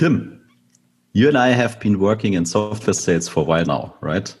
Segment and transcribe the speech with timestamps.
[0.00, 0.40] Tim,
[1.12, 4.34] you and I have been working in software sales for a while now, right?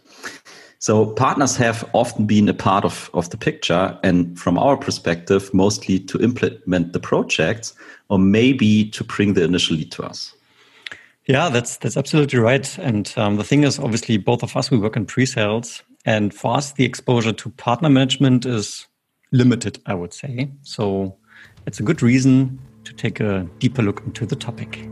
[0.78, 5.52] So partners have often been a part of, of the picture and from our perspective,
[5.52, 7.74] mostly to implement the projects
[8.08, 10.34] or maybe to bring the initial lead to us.
[11.26, 12.78] Yeah, that's that's absolutely right.
[12.78, 16.56] And um, the thing is, obviously, both of us we work in pre-sales, and for
[16.56, 18.88] us, the exposure to partner management is
[19.30, 19.78] limited.
[19.84, 21.18] I would say so.
[21.66, 24.88] It's a good reason to take a deeper look into the topic.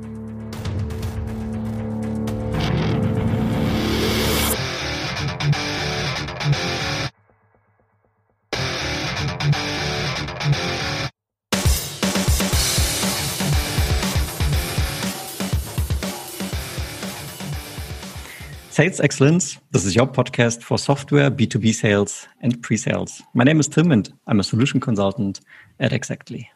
[18.79, 19.59] Sales Excellence.
[19.73, 23.21] This is your podcast for software, B2B sales, and pre sales.
[23.35, 25.41] My name is Tim, and I'm a solution consultant
[25.81, 26.49] at Exactly.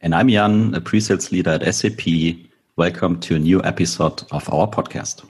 [0.00, 2.02] And I'm Jan, a pre sales leader at SAP.
[2.76, 5.28] Welcome to a new episode of our podcast.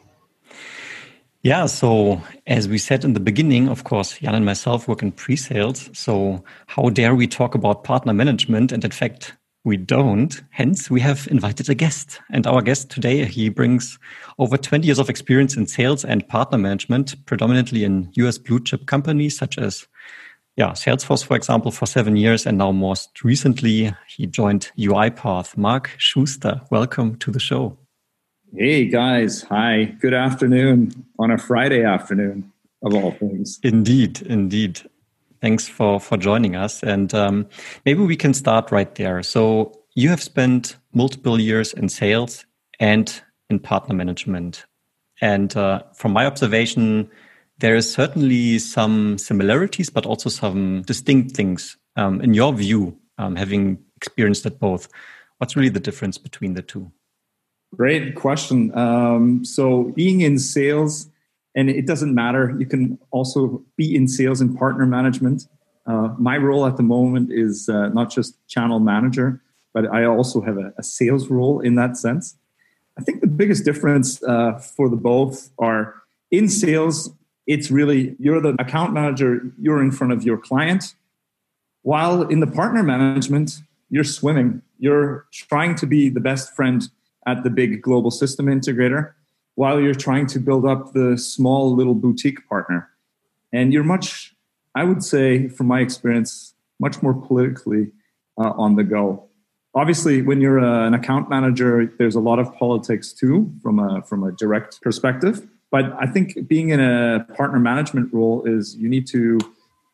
[1.41, 5.13] Yeah, so as we said in the beginning, of course, Jan and myself work in
[5.13, 5.89] pre sales.
[5.95, 8.73] So, how dare we talk about partner management?
[8.73, 9.33] And in fact,
[9.65, 10.41] we don't.
[10.51, 12.21] Hence, we have invited a guest.
[12.31, 13.99] And our guest today, he brings
[14.39, 18.87] over 20 years of experience in sales and partner management, predominantly in US blue chip
[18.87, 19.87] companies such as
[20.57, 22.45] yeah, Salesforce, for example, for seven years.
[22.45, 25.57] And now most recently, he joined UiPath.
[25.57, 27.79] Mark Schuster, welcome to the show.
[28.55, 29.43] Hey, guys.
[29.43, 29.97] Hi.
[30.01, 32.53] Good afternoon on a Friday afternoon
[32.83, 33.61] of all things.
[33.63, 34.23] Indeed.
[34.23, 34.83] Indeed.
[35.41, 37.47] Thanks for for joining us, and um,
[37.87, 39.23] maybe we can start right there.
[39.23, 42.45] So you have spent multiple years in sales
[42.79, 44.67] and in partner management,
[45.21, 47.11] and uh, from my observation,
[47.59, 51.77] there is certainly some similarities, but also some distinct things.
[51.97, 54.89] Um, in your view, um, having experienced it both,
[55.39, 56.91] what's really the difference between the two?
[57.77, 58.77] Great question.
[58.77, 61.09] Um, so being in sales
[61.55, 62.55] and it doesn't matter.
[62.59, 65.49] You can also be in sales and partner management.
[65.87, 69.41] Uh, my role at the moment is uh, not just channel manager,
[69.73, 72.37] but I also have a, a, sales role in that sense.
[72.99, 75.95] I think the biggest difference uh, for the both are
[76.31, 77.13] in sales,
[77.47, 80.95] it's really you're the account manager, you're in front of your client,
[81.83, 84.63] while in the partner management, you're swimming.
[84.79, 86.89] You're trying to be the best friend
[87.27, 89.15] at the big global system integrator
[89.55, 92.89] while you're trying to build up the small little boutique partner.
[93.53, 94.35] And you're much,
[94.75, 97.91] I would say, from my experience, much more politically
[98.39, 99.29] uh, on the go.
[99.75, 104.03] Obviously, when you're a, an account manager, there's a lot of politics too, from a
[104.03, 105.47] from a direct perspective.
[105.71, 109.39] But I think being in a partner management role is you need to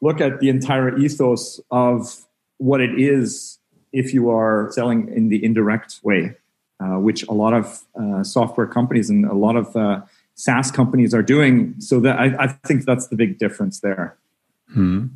[0.01, 2.25] look at the entire ethos of
[2.59, 3.59] what it is
[3.93, 6.37] if you are selling in the indirect way
[6.81, 10.01] uh, which a lot of uh, software companies and a lot of uh,
[10.35, 11.75] SaaS companies are doing.
[11.79, 14.17] So that I, I think that's the big difference there.
[14.73, 15.07] Hmm.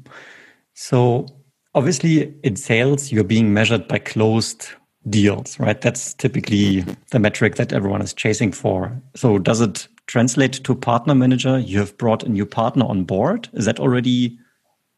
[0.74, 1.26] So
[1.74, 4.68] obviously, in sales, you're being measured by closed
[5.08, 5.80] deals, right?
[5.80, 8.92] That's typically the metric that everyone is chasing for.
[9.14, 11.58] So does it translate to partner manager?
[11.58, 13.48] You have brought a new partner on board.
[13.52, 14.38] Is that already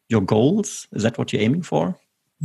[0.09, 0.89] your goals?
[0.93, 1.99] Is that what you're aiming for?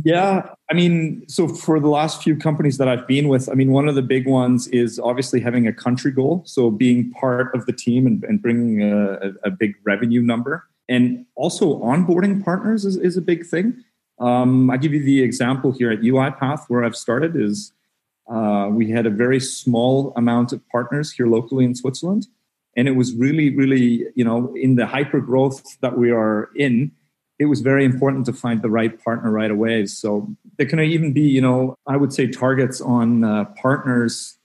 [0.04, 3.72] Yeah, I mean, so for the last few companies that I've been with, I mean,
[3.72, 6.42] one of the big ones is obviously having a country goal.
[6.44, 10.68] So being part of the team and, and bringing a, a, big revenue number.
[10.86, 13.82] And also onboarding partners is, is a big thing.
[14.20, 17.72] Um, I give you the example here at UiPath where I've started is
[18.30, 22.26] uh, we had a very small amount of partners here locally in Switzerland.
[22.76, 26.92] And it was really, really, you know, in the hyper growth that we are in,
[27.38, 29.86] it was very important to find the right partner right away.
[29.86, 34.36] So there can even be, you know, I would say targets on uh, partners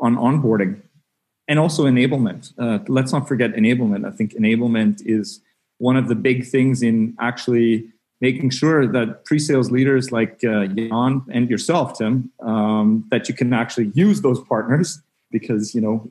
[0.00, 0.80] on onboarding
[1.48, 2.52] and also enablement.
[2.58, 4.06] Uh, let's not forget enablement.
[4.06, 5.40] I think enablement is
[5.78, 7.88] one of the big things in actually
[8.20, 13.52] making sure that pre-sales leaders like uh, Jan and yourself, Tim, um, that you can
[13.52, 15.00] actually use those partners
[15.30, 16.10] because you know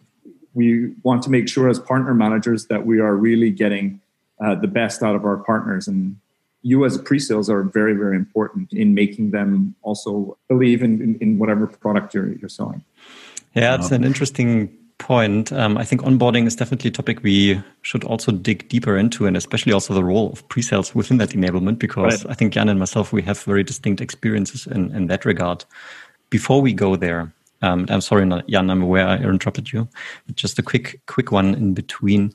[0.54, 4.02] we want to make sure as partner managers that we are really getting
[4.40, 5.88] uh, the best out of our partners.
[5.88, 6.18] And
[6.62, 11.40] you as pre-sales are very, very important in making them also believe in, in, in
[11.40, 12.84] whatever product you're, you're selling.
[13.54, 15.54] Yeah, it's an interesting point.
[15.54, 19.38] Um, I think onboarding is definitely a topic we should also dig deeper into, and
[19.38, 22.32] especially also the role of pre-sales within that enablement, because right.
[22.32, 25.66] I think Jan and myself, we have very distinct experiences in, in that regard.
[26.30, 27.32] Before we go there,
[27.62, 29.88] Um, I'm sorry, Jan, I'm aware I interrupted you,
[30.26, 32.34] but just a quick, quick one in between.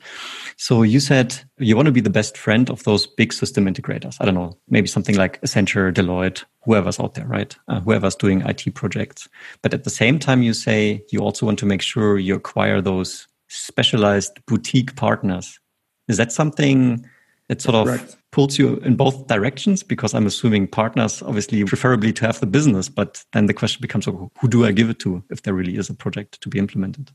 [0.57, 4.17] So you said you want to be the best friend of those big system integrators.
[4.19, 7.55] I don't know, maybe something like Accenture, Deloitte, whoever's out there, right?
[7.67, 9.29] Uh, whoever's doing IT projects.
[9.61, 12.81] But at the same time, you say you also want to make sure you acquire
[12.81, 15.59] those specialized boutique partners.
[16.07, 17.05] Is that something
[17.47, 18.17] that sort of Correct.
[18.33, 19.83] Pulls you in both directions?
[19.83, 24.05] Because I'm assuming partners, obviously, preferably to have the business, but then the question becomes,
[24.05, 27.11] who do I give it to if there really is a project to be implemented?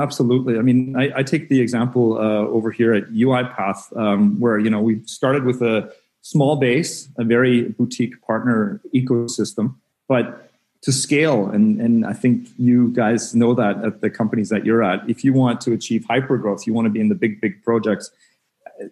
[0.00, 0.58] Absolutely.
[0.58, 4.70] I mean, I, I take the example uh, over here at UiPath, um, where you
[4.70, 9.74] know we started with a small base, a very boutique partner ecosystem,
[10.08, 10.50] but
[10.82, 14.82] to scale, and and I think you guys know that at the companies that you're
[14.82, 17.42] at, if you want to achieve hyper growth, you want to be in the big
[17.42, 18.10] big projects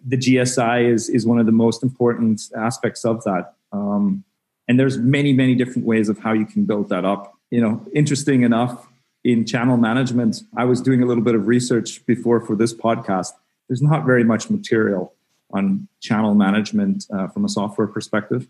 [0.05, 3.53] the GSI is is one of the most important aspects of that.
[3.71, 4.23] Um,
[4.67, 7.33] and there's many many different ways of how you can build that up.
[7.49, 8.87] You know, interesting enough,
[9.23, 13.31] in channel management, I was doing a little bit of research before for this podcast.
[13.67, 15.13] There's not very much material
[15.53, 18.47] on channel management uh, from a software perspective.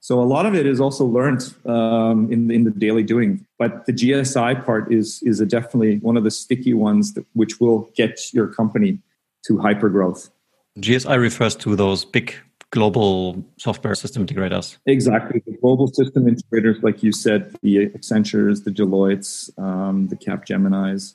[0.00, 3.44] So a lot of it is also learned um, in, in the daily doing.
[3.58, 7.90] But the GSI part is is definitely one of the sticky ones that, which will
[7.96, 9.00] get your company
[9.46, 10.30] to hyper growth.
[10.78, 12.34] GSI refers to those big
[12.70, 14.76] global software system integrators.
[14.86, 15.42] Exactly.
[15.46, 21.14] The global system integrators, like you said, the Accentures, the Deloittes, um, the Capgeminis.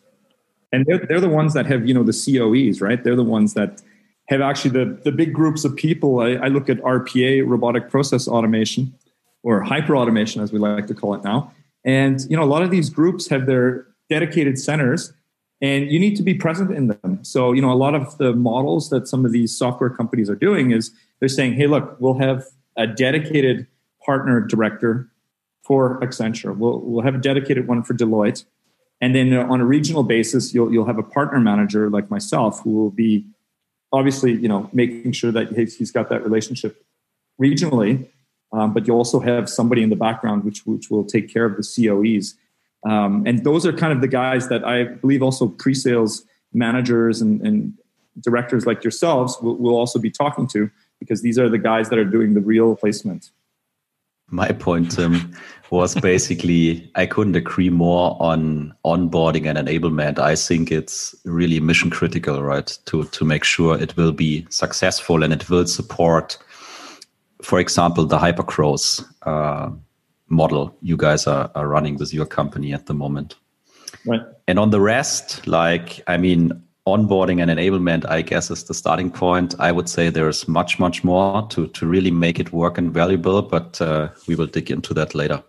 [0.72, 3.04] And they're, they're the ones that have, you know, the COEs, right?
[3.04, 3.82] They're the ones that
[4.30, 6.22] have actually the, the big groups of people.
[6.22, 8.94] I, I look at RPA, robotic process automation,
[9.44, 11.52] or hyper automation, as we like to call it now.
[11.84, 15.14] And, you know, a lot of these groups have their dedicated centers
[15.62, 17.20] and you need to be present in them.
[17.24, 20.36] So, you know, a lot of the models that some of these software companies are
[20.36, 23.68] doing is they're saying, hey, look, we'll have a dedicated
[24.04, 25.08] partner director
[25.64, 26.58] for Accenture.
[26.58, 28.44] We'll, we'll have a dedicated one for Deloitte.
[29.00, 32.72] And then on a regional basis, you'll, you'll have a partner manager like myself who
[32.72, 33.26] will be
[33.94, 36.84] obviously, you know, making sure that he's got that relationship
[37.40, 38.08] regionally.
[38.54, 41.56] Um, but you also have somebody in the background which, which will take care of
[41.56, 42.36] the COEs
[42.84, 46.24] um, and those are kind of the guys that I believe also pre-sales
[46.54, 47.74] managers and, and
[48.20, 50.70] directors like yourselves will, will, also be talking to
[51.00, 53.30] because these are the guys that are doing the real placement.
[54.30, 54.98] My point,
[55.72, 60.20] was basically I couldn't agree more on onboarding and enablement.
[60.20, 62.78] I think it's really mission critical, right?
[62.86, 66.38] To to make sure it will be successful and it will support,
[67.42, 69.72] for example, the hypergrowth uh,
[70.32, 73.36] model you guys are, are running with your company at the moment.
[74.06, 74.22] Right.
[74.48, 79.12] And on the rest, like, I mean, onboarding and enablement, I guess, is the starting
[79.12, 79.54] point.
[79.60, 83.42] I would say there's much, much more to, to really make it work and valuable,
[83.42, 85.44] but uh, we will dig into that later.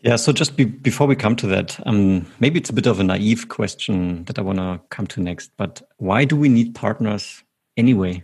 [0.00, 3.00] Yeah, so just be, before we come to that, um, maybe it's a bit of
[3.00, 6.74] a naive question that I want to come to next, but why do we need
[6.74, 7.42] partners
[7.76, 8.22] anyway?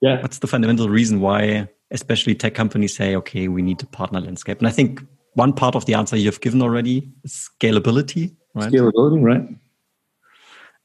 [0.00, 0.22] Yeah.
[0.22, 4.58] What's the fundamental reason why, especially tech companies, say, okay, we need a partner landscape?
[4.58, 5.04] And I think
[5.38, 8.72] one part of the answer you've given already is scalability, right?
[8.72, 9.48] Scalability, right?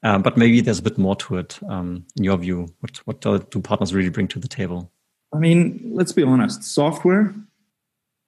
[0.03, 1.59] Um, but maybe there's a bit more to it.
[1.67, 4.91] Um, in your view, what what do partners really bring to the table?
[5.33, 6.63] I mean, let's be honest.
[6.63, 7.33] Software,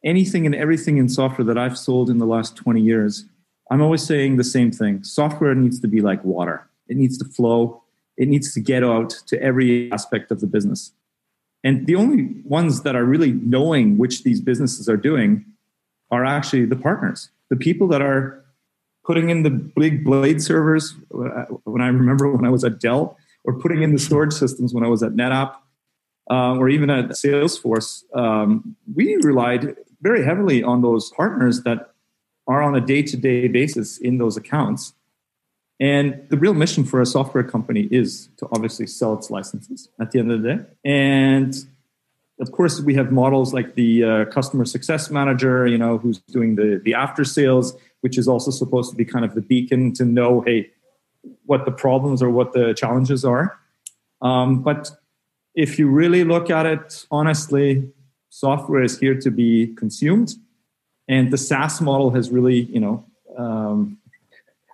[0.03, 3.25] anything and everything in software that I've sold in the last 20 years,
[3.69, 5.03] I'm always saying the same thing.
[5.03, 6.67] Software needs to be like water.
[6.87, 7.83] It needs to flow.
[8.17, 10.91] It needs to get out to every aspect of the business.
[11.63, 15.45] And the only ones that are really knowing which these businesses are doing
[16.15, 18.43] are actually the partners, the people that are
[19.05, 20.95] putting in the big blade servers.
[21.73, 24.83] When I remember when I was at Dell, or putting in the storage systems when
[24.83, 25.51] I was at NetApp,
[26.31, 31.79] uh, or even at Salesforce, um, we relied very heavily on those partners that
[32.47, 34.93] are on a day-to-day basis in those accounts.
[35.79, 40.11] And the real mission for a software company is to obviously sell its licenses at
[40.11, 40.59] the end of the day.
[40.83, 41.53] And
[42.39, 46.55] of course, we have models like the uh, customer success manager, you know, who's doing
[46.55, 50.05] the the after sales, which is also supposed to be kind of the beacon to
[50.05, 50.69] know, hey,
[51.45, 53.57] what the problems or what the challenges are.
[54.21, 54.91] Um, but
[55.53, 57.89] if you really look at it honestly,
[58.29, 60.33] software is here to be consumed,
[61.07, 63.05] and the SaaS model has really, you know.
[63.37, 63.97] Um,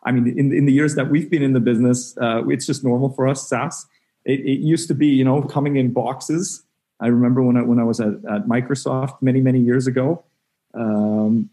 [0.03, 2.83] I mean, in, in the years that we've been in the business, uh, it's just
[2.83, 3.85] normal for us, SaaS.
[4.25, 6.63] It, it used to be, you know, coming in boxes
[7.01, 10.23] I remember when I when I was at, at Microsoft many many years ago.
[10.73, 11.49] Um,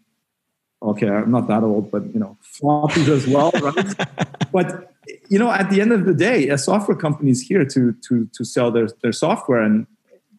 [0.81, 4.07] okay, I'm not that old, but you know, floppies as well, right?
[4.51, 4.93] but
[5.29, 8.29] you know, at the end of the day, a software company is here to to
[8.31, 9.87] to sell their their software, and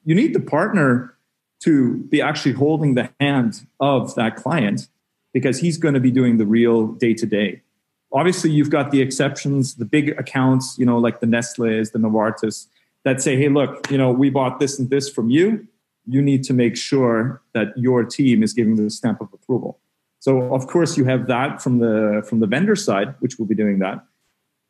[0.04, 1.16] you need the partner
[1.60, 4.88] to be actually holding the hand of that client
[5.32, 7.60] because he's going to be doing the real day to day.
[8.12, 12.66] Obviously, you've got the exceptions, the big accounts, you know, like the Nestle's, the Novartis,
[13.04, 15.66] that say, hey, look, you know, we bought this and this from you.
[16.06, 19.78] You need to make sure that your team is giving the stamp of approval.
[20.20, 23.54] So of course you have that from the from the vendor side, which will be
[23.54, 24.04] doing that.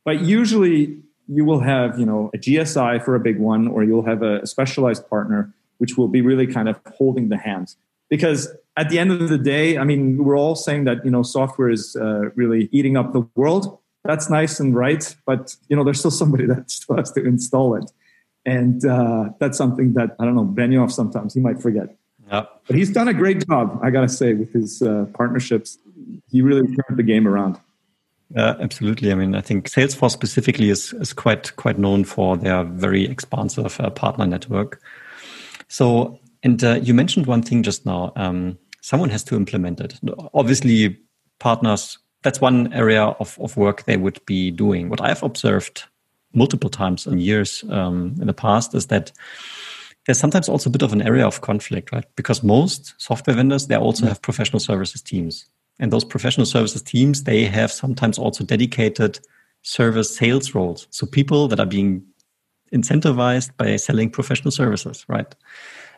[0.04, 4.06] But usually you will have, you know, a GSI for a big one, or you'll
[4.06, 7.76] have a specialized partner, which will be really kind of holding the hands.
[8.08, 11.22] Because at the end of the day, I mean, we're all saying that you know
[11.22, 13.78] software is uh, really eating up the world.
[14.04, 17.74] That's nice and right, but you know, there's still somebody that still has to install
[17.74, 17.90] it,
[18.50, 21.96] and uh, that's something that I don't know Benioff sometimes he might forget.
[22.26, 22.46] Yeah.
[22.66, 25.78] But he's done a great job, I got to say, with his uh, partnerships.
[26.30, 27.58] He really turned the game around.
[28.36, 29.12] Uh, absolutely.
[29.12, 33.80] I mean, I think Salesforce specifically is, is quite quite known for their very expansive
[33.80, 34.80] uh, partner network.
[35.68, 38.12] So, and uh, you mentioned one thing just now.
[38.16, 39.94] Um, someone has to implement it.
[40.34, 40.98] Obviously,
[41.38, 41.98] partners.
[42.22, 44.88] That's one area of, of work they would be doing.
[44.88, 45.84] What I've observed
[46.32, 49.12] multiple times in years um, in the past is that
[50.06, 52.04] there's sometimes also a bit of an area of conflict, right?
[52.16, 55.46] Because most software vendors, they also have professional services teams.
[55.78, 59.20] And those professional services teams, they have sometimes also dedicated
[59.62, 60.86] service sales roles.
[60.90, 62.02] So people that are being
[62.72, 65.34] incentivized by selling professional services, right?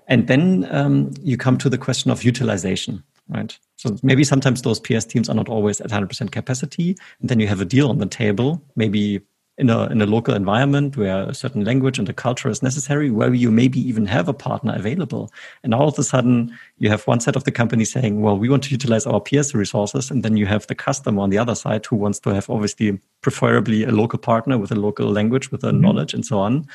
[0.09, 3.57] And then um, you come to the question of utilization, right?
[3.77, 6.97] So maybe sometimes those PS teams are not always at 100% capacity.
[7.21, 9.21] And then you have a deal on the table, maybe
[9.59, 13.11] in a in a local environment where a certain language and a culture is necessary,
[13.11, 15.31] where you maybe even have a partner available.
[15.63, 18.49] And all of a sudden, you have one set of the company saying, "Well, we
[18.49, 21.55] want to utilize our PS resources," and then you have the customer on the other
[21.55, 25.65] side who wants to have obviously preferably a local partner with a local language, with
[25.65, 25.81] a mm-hmm.
[25.81, 26.67] knowledge, and so on.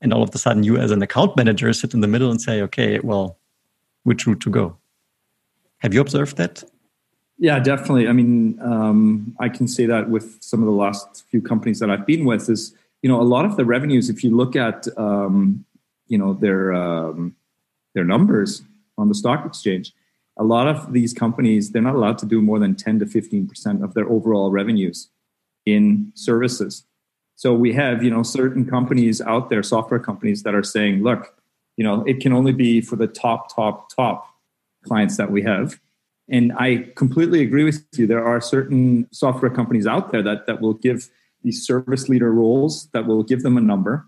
[0.00, 2.40] And all of a sudden, you as an account manager sit in the middle and
[2.40, 3.36] say, "Okay, well,
[4.04, 4.76] which route to go?"
[5.78, 6.64] Have you observed that?
[7.38, 8.06] Yeah, definitely.
[8.06, 11.90] I mean, um, I can say that with some of the last few companies that
[11.90, 14.86] I've been with is, you know, a lot of the revenues, if you look at,
[14.96, 15.64] um,
[16.06, 17.34] you know, their um,
[17.94, 18.62] their numbers
[18.96, 19.92] on the stock exchange,
[20.36, 23.46] a lot of these companies they're not allowed to do more than ten to fifteen
[23.48, 25.08] percent of their overall revenues
[25.66, 26.84] in services.
[27.36, 31.34] So we have, you know, certain companies out there, software companies that are saying, look,
[31.76, 34.28] you know, it can only be for the top, top, top
[34.84, 35.80] clients that we have
[36.28, 38.06] and I completely agree with you.
[38.06, 41.08] There are certain software companies out there that, that will give
[41.42, 44.06] these service leader roles that will give them a number.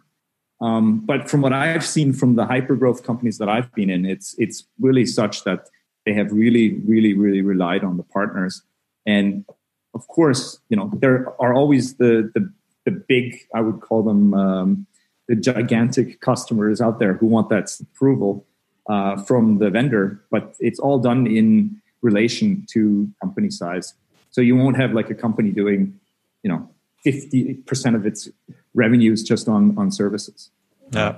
[0.61, 4.07] Um, but from what I've seen from the hyper growth companies that I've been in,
[4.07, 5.69] it's it's really such that
[6.07, 8.63] they have really, really, really relied on the partners.
[9.05, 9.45] And
[9.95, 12.51] of course, you know, there are always the the,
[12.87, 14.87] the big, I would call them um,
[15.29, 18.47] the gigantic customers out there who want that approval
[18.89, 20.25] uh, from the vendor.
[20.31, 23.95] But it's all done in relation to company size.
[24.31, 25.99] So you won't have like a company doing,
[26.43, 26.69] you know,
[27.05, 28.29] 50% of its
[28.75, 30.51] revenues just on, on services.
[30.93, 31.17] Yeah.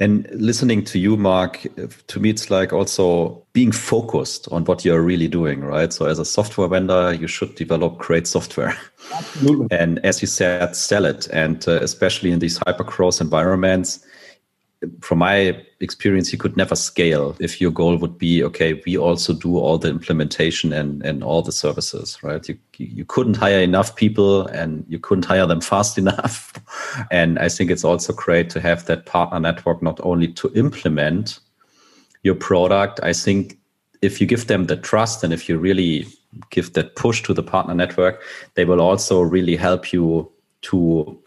[0.00, 1.66] And listening to you, Mark,
[2.08, 5.92] to me, it's like also being focused on what you're really doing, right?
[5.92, 8.76] So, as a software vendor, you should develop great software.
[9.12, 9.68] Absolutely.
[9.78, 11.28] and as you said, sell it.
[11.28, 14.04] And uh, especially in these hyper growth environments,
[15.00, 19.32] from my experience, you could never scale if your goal would be, okay, we also
[19.32, 22.48] do all the implementation and, and all the services, right?
[22.48, 26.52] You, you couldn't hire enough people and you couldn't hire them fast enough.
[27.10, 31.40] and I think it's also great to have that partner network, not only to implement
[32.22, 33.00] your product.
[33.02, 33.58] I think
[34.02, 36.06] if you give them the trust and if you really
[36.50, 38.22] give that push to the partner network,
[38.54, 40.30] they will also really help you
[40.62, 41.18] to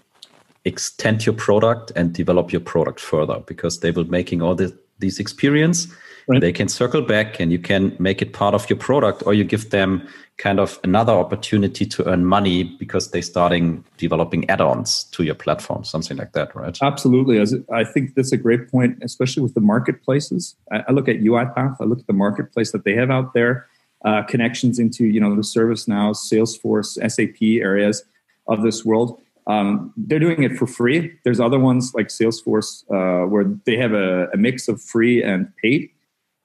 [0.68, 5.20] extend your product and develop your product further because they will making all the, these
[5.20, 5.88] experience.
[6.30, 6.42] Right.
[6.42, 9.46] they can circle back and you can make it part of your product or you
[9.46, 10.06] give them
[10.36, 15.86] kind of another opportunity to earn money because they're starting developing add-ons to your platform
[15.86, 16.78] something like that right?
[16.82, 17.40] Absolutely.
[17.72, 20.58] I think that's a great point especially with the marketplaces.
[20.70, 21.78] I look at uipath.
[21.80, 23.68] I look at the marketplace that they have out there
[24.04, 28.04] uh, connections into you know the ServiceNow salesforce sap areas
[28.48, 31.14] of this world um, they're doing it for free.
[31.24, 35.52] There's other ones like Salesforce uh, where they have a, a, mix of free and
[35.56, 35.90] paid,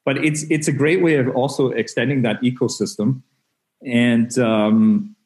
[0.05, 3.23] but it's it's a great way of also extending that ecosystem.
[3.85, 5.17] And um,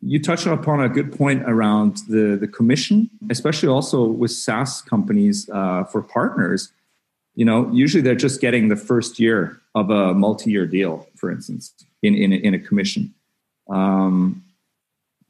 [0.00, 5.50] you touched upon a good point around the the commission, especially also with SaaS companies
[5.50, 6.72] uh, for partners.
[7.34, 11.74] You know, usually they're just getting the first year of a multi-year deal, for instance,
[12.00, 13.12] in in a, in a commission.
[13.68, 14.44] Um,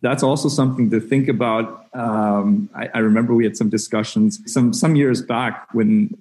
[0.03, 1.87] that's also something to think about.
[1.95, 6.17] Um, I, I, remember we had some discussions some some years back when,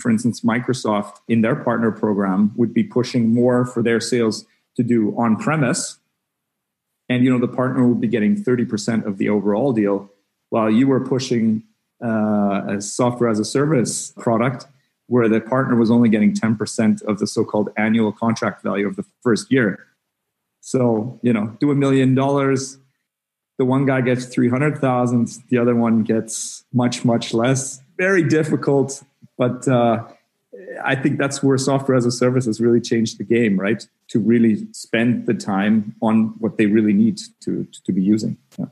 [0.00, 4.44] for instance, Microsoft in their partner program would be pushing more for their sales
[4.76, 5.98] to do on premise.
[7.08, 10.10] And you know the partner would be getting 30% of the overall deal
[10.50, 11.62] while you were pushing
[12.02, 14.66] uh, a software as a service product
[15.06, 19.04] where the partner was only getting 10% of the so-called annual contract value of the
[19.22, 19.86] first year.
[20.60, 22.78] So, you know, do a million dollars,
[23.60, 27.82] the one guy gets 300,000, the other one gets much, much less.
[27.98, 29.04] Very difficult,
[29.36, 30.02] but uh,
[30.82, 33.86] I think that's where software as a service has really changed the game, right?
[34.12, 38.38] To really spend the time on what they really need to, to be using.
[38.58, 38.64] Yeah.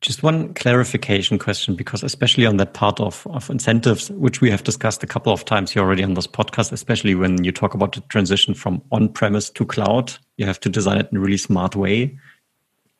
[0.00, 4.62] Just one clarification question, because especially on that part of, of incentives, which we have
[4.62, 7.96] discussed a couple of times here already on this podcast, especially when you talk about
[7.96, 11.74] the transition from on-premise to cloud, you have to design it in a really smart
[11.74, 12.16] way.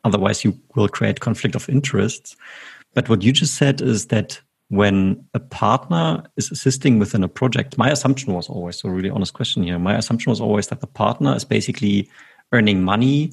[0.05, 2.37] Otherwise, you will create conflict of interests.
[2.95, 7.77] But what you just said is that when a partner is assisting within a project,
[7.77, 10.87] my assumption was always, so really honest question here, my assumption was always that the
[10.87, 12.09] partner is basically
[12.53, 13.33] earning money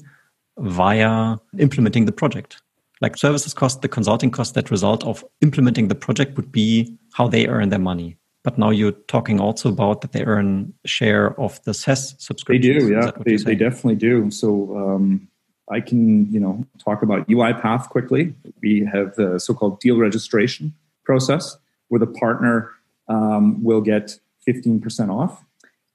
[0.58, 2.60] via implementing the project
[3.00, 7.28] like services cost, the consulting cost that result of implementing the project would be how
[7.28, 8.16] they earn their money.
[8.44, 12.72] But now you're talking also about that they earn share of the SaaS subscription.
[12.72, 14.30] They do, yeah, they, they definitely do.
[14.30, 15.28] So um,
[15.70, 18.34] I can, you know, talk about UiPath quickly.
[18.62, 21.56] We have the so-called deal registration process
[21.88, 22.70] where the partner
[23.08, 25.44] um, will get 15% off.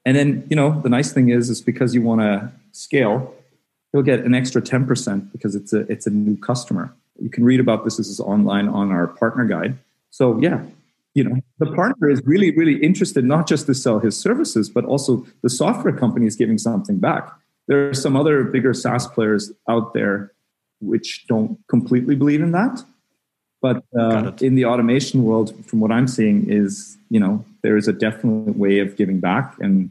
[0.05, 3.33] And then, you know, the nice thing is, is because you want to scale,
[3.93, 6.93] you'll get an extra 10% because it's a it's a new customer.
[7.21, 7.97] You can read about this.
[7.97, 9.77] This is online on our partner guide.
[10.09, 10.63] So yeah,
[11.13, 14.83] you know, the partner is really, really interested not just to sell his services, but
[14.83, 17.31] also the software company is giving something back.
[17.67, 20.31] There are some other bigger SaaS players out there
[20.81, 22.83] which don't completely believe in that.
[23.61, 27.87] But uh, in the automation world, from what I'm seeing, is you know there is
[27.87, 29.89] a definite way of giving back, and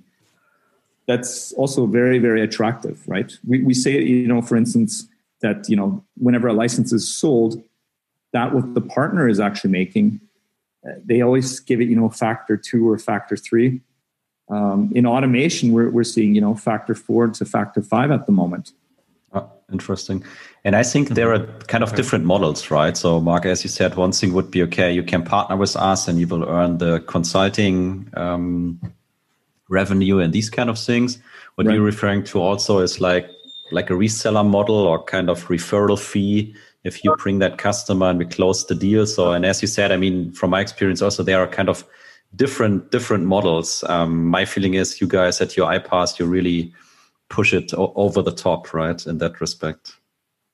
[1.07, 3.33] that's also very very attractive right?
[3.47, 5.09] We, we say you know for instance
[5.41, 7.63] that you know whenever a license is sold
[8.33, 10.21] that what the partner is actually making
[10.87, 13.81] uh, they always give it you know a factor two or factor three
[14.55, 18.33] um, in automation we're, we're seeing you know factor four to factor five at the
[18.33, 18.73] moment
[19.33, 20.23] oh, interesting
[20.65, 23.95] and i think there are kind of different models right so mark as you said
[23.97, 27.01] one thing would be okay you can partner with us and you will earn the
[27.15, 28.79] consulting um,
[29.73, 31.19] revenue and these kind of things.
[31.57, 31.75] What right.
[31.75, 33.29] you're referring to also is like
[33.73, 38.19] like a reseller model or kind of referral fee if you bring that customer and
[38.19, 39.07] we close the deal.
[39.07, 41.85] So, and as you said, I mean, from my experience, also there are kind of
[42.37, 43.85] different different models.
[43.89, 46.73] Um, my feeling is you guys at UiPath, you really
[47.29, 49.07] push it o- over the top, right?
[49.07, 49.97] In that respect.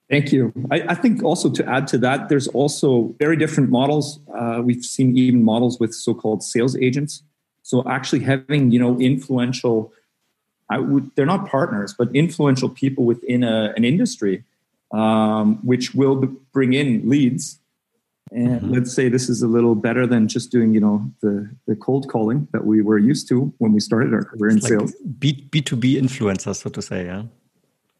[0.09, 0.51] Thank you.
[0.71, 4.19] I, I, think also to add to that, there's also very different models.
[4.33, 7.21] Uh, we've seen even models with so-called sales agents
[7.69, 9.93] so actually having you know influential,
[10.71, 14.43] would they're not partners, but influential people within a, an industry,
[14.91, 16.15] um, which will
[16.51, 17.59] bring in leads.
[18.31, 18.71] And mm-hmm.
[18.71, 22.07] let's say this is a little better than just doing you know the the cold
[22.09, 24.93] calling that we were used to when we started our career in like sales.
[25.17, 27.23] B B two B influencers, so to say, yeah.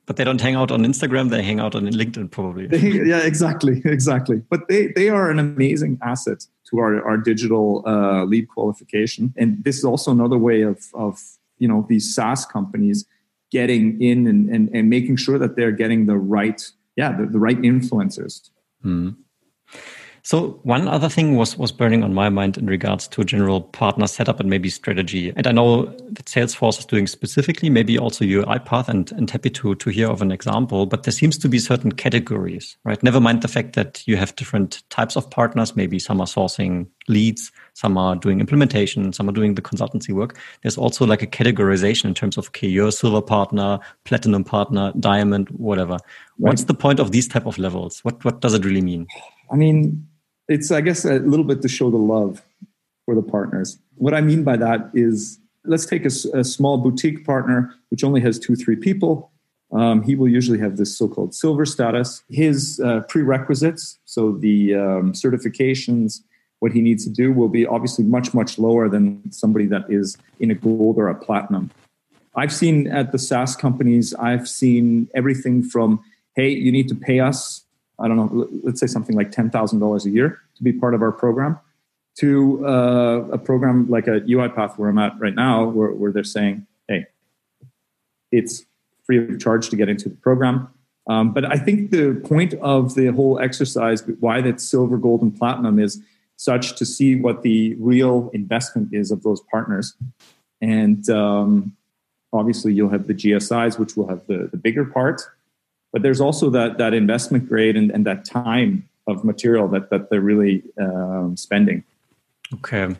[0.05, 2.67] But they don't hang out on Instagram; they hang out on LinkedIn, probably.
[3.07, 4.41] yeah, exactly, exactly.
[4.49, 9.33] But they they are an amazing asset to our, our digital uh, lead qualification.
[9.37, 11.19] And this is also another way of, of
[11.57, 13.05] you know these SaaS companies
[13.51, 17.39] getting in and, and, and making sure that they're getting the right yeah the, the
[17.39, 18.49] right influencers.
[18.83, 19.15] Mm.
[20.29, 24.05] So one other thing was was burning on my mind in regards to general partner
[24.05, 25.33] setup and maybe strategy.
[25.35, 29.73] And I know that Salesforce is doing specifically, maybe also UiPath, and, and happy to
[29.73, 30.85] to hear of an example.
[30.85, 33.01] But there seems to be certain categories, right?
[33.01, 35.75] Never mind the fact that you have different types of partners.
[35.75, 40.37] Maybe some are sourcing leads, some are doing implementation, some are doing the consultancy work.
[40.61, 44.93] There's also like a categorization in terms of okay, you're a silver partner, platinum partner,
[44.99, 45.93] diamond, whatever.
[45.93, 46.01] Right.
[46.37, 48.01] What's the point of these type of levels?
[48.03, 49.07] What what does it really mean?
[49.51, 50.07] I mean,
[50.49, 52.41] it's i guess a little bit to show the love
[53.05, 53.79] for the partners.
[53.95, 58.21] What i mean by that is let's take a, a small boutique partner which only
[58.21, 59.31] has two three people.
[59.71, 62.23] Um, he will usually have this so-called silver status.
[62.29, 66.21] His uh, prerequisites so the um, certifications
[66.59, 70.17] what he needs to do will be obviously much much lower than somebody that is
[70.39, 71.71] in a gold or a platinum.
[72.35, 76.03] I've seen at the saas companies i've seen everything from
[76.35, 77.65] hey you need to pay us
[77.99, 81.11] I don't know, let's say something like $10,000 a year to be part of our
[81.11, 81.59] program,
[82.17, 86.23] to uh, a program like a UiPath where I'm at right now, where, where they're
[86.23, 87.05] saying, hey,
[88.31, 88.65] it's
[89.05, 90.69] free of charge to get into the program.
[91.07, 95.35] Um, but I think the point of the whole exercise, why that silver, gold, and
[95.35, 96.01] platinum is
[96.35, 99.95] such to see what the real investment is of those partners.
[100.61, 101.75] And um,
[102.31, 105.21] obviously you'll have the GSIs, which will have the, the bigger part,
[105.91, 110.09] but there's also that that investment grade and, and that time of material that that
[110.09, 111.83] they're really um, spending.
[112.55, 112.95] Okay.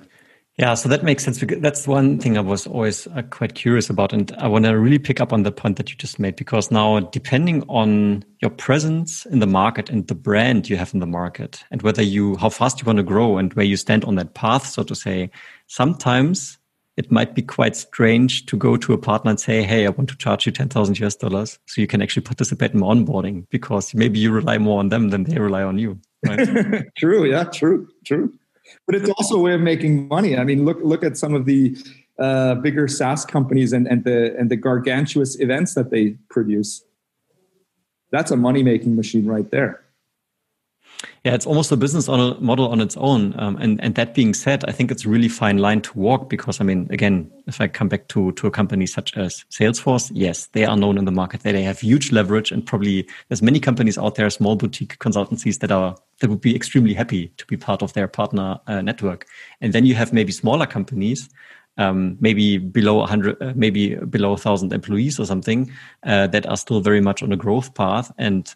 [0.60, 1.40] Yeah, so that makes sense.
[1.40, 4.12] Because that's one thing I was always uh, quite curious about.
[4.12, 6.70] And I want to really pick up on the point that you just made, because
[6.70, 11.08] now, depending on your presence in the market and the brand you have in the
[11.08, 14.16] market, and whether you, how fast you want to grow and where you stand on
[14.16, 15.32] that path, so to say,
[15.68, 16.59] sometimes
[17.00, 20.10] it might be quite strange to go to a partner and say, Hey, I want
[20.10, 24.20] to charge you 10,000 US dollars so you can actually participate in onboarding because maybe
[24.20, 26.00] you rely more on them than they rely on you.
[26.26, 26.86] Right?
[26.98, 27.26] true.
[27.26, 28.34] Yeah, true, true
[28.86, 30.38] but it's also a way of making money.
[30.38, 31.78] I mean, look look at some of the
[32.18, 36.84] uh, bigger SaaS companies and, and the and the gargantuous events that they produce.
[38.12, 39.82] That's a money making machine right there.
[41.24, 43.34] Yeah, it's almost a business model on its own.
[43.40, 46.30] Um, and and that being said, I think it's a really fine line to walk
[46.30, 50.12] because I mean, again, if I come back to to a company such as Salesforce,
[50.14, 51.42] yes, they are known in the market.
[51.42, 55.72] They have huge leverage, and probably there's many companies out there, small boutique consultancies that
[55.72, 59.26] are that would be extremely happy to be part of their partner uh, network.
[59.62, 61.30] And then you have maybe smaller companies
[61.80, 65.72] um, maybe below 100, uh, maybe below 1,000 employees or something
[66.04, 68.12] uh, that are still very much on a growth path.
[68.18, 68.54] And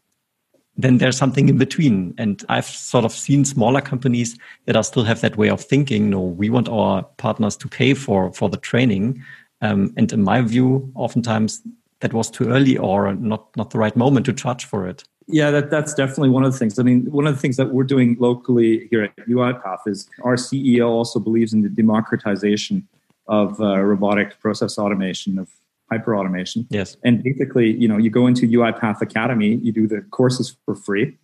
[0.78, 2.14] then there's something in between.
[2.18, 6.10] And I've sort of seen smaller companies that are still have that way of thinking.
[6.10, 9.24] No, we want our partners to pay for for the training.
[9.62, 11.62] Um, and in my view, oftentimes
[12.00, 15.04] that was too early or not not the right moment to charge for it.
[15.28, 16.78] Yeah, that, that's definitely one of the things.
[16.78, 20.36] I mean, one of the things that we're doing locally here at UiPath is our
[20.36, 22.86] CEO also believes in the democratization
[23.28, 25.50] of uh, robotic process automation, of
[25.92, 26.68] hyper automation.
[26.70, 26.98] Yes.
[27.04, 31.18] And basically, you know, you go into UiPath Academy, you do the courses for free.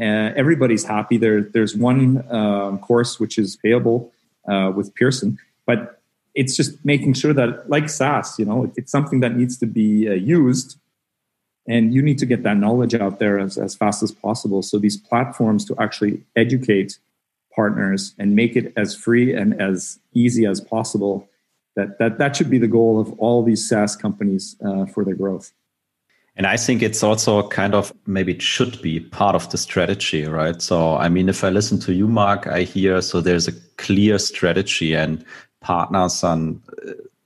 [0.00, 1.16] Uh, everybody's happy.
[1.18, 4.12] There, there's one um, course which is payable
[4.48, 6.00] uh, with Pearson, but
[6.34, 10.08] it's just making sure that, like SaaS, you know, it's something that needs to be
[10.08, 10.78] uh, used,
[11.68, 14.60] and you need to get that knowledge out there as, as fast as possible.
[14.60, 16.98] So these platforms to actually educate
[17.54, 21.28] partners and make it as free and as easy as possible
[21.76, 25.14] that that that should be the goal of all these SaaS companies uh, for their
[25.14, 25.52] growth.
[26.36, 30.24] And I think it's also kind of maybe it should be part of the strategy,
[30.24, 30.60] right?
[30.60, 34.18] So, I mean, if I listen to you, Mark, I hear so there's a clear
[34.18, 35.24] strategy and
[35.60, 36.60] partners and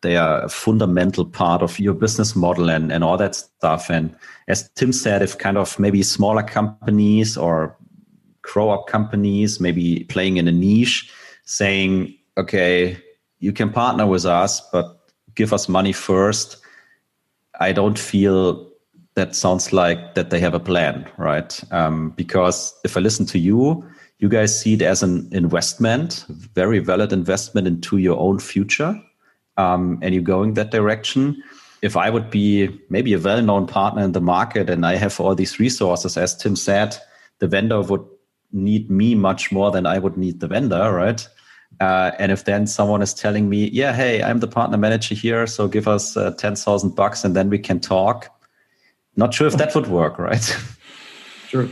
[0.02, 3.90] they are a fundamental part of your business model and, and all that stuff.
[3.90, 4.14] And
[4.46, 7.76] as Tim said, if kind of maybe smaller companies or
[8.42, 11.10] grow up companies, maybe playing in a niche,
[11.44, 12.96] saying, okay,
[13.38, 14.98] you can partner with us, but
[15.34, 16.58] give us money first.
[17.60, 18.68] I don't feel
[19.14, 21.60] that sounds like that they have a plan, right?
[21.72, 23.84] Um, because if I listen to you,
[24.18, 29.00] you guys see it as an investment, very valid investment into your own future,
[29.56, 31.42] um, and you go in that direction.
[31.82, 35.34] If I would be maybe a well-known partner in the market and I have all
[35.34, 36.96] these resources, as Tim said,
[37.38, 38.04] the vendor would
[38.52, 41.28] need me much more than I would need the vendor, right?
[41.80, 45.46] Uh, and if then someone is telling me, yeah, hey, I'm the partner manager here,
[45.46, 48.34] so give us uh, 10,000 bucks and then we can talk.
[49.16, 50.56] Not sure if that would work, right?
[51.48, 51.66] Sure.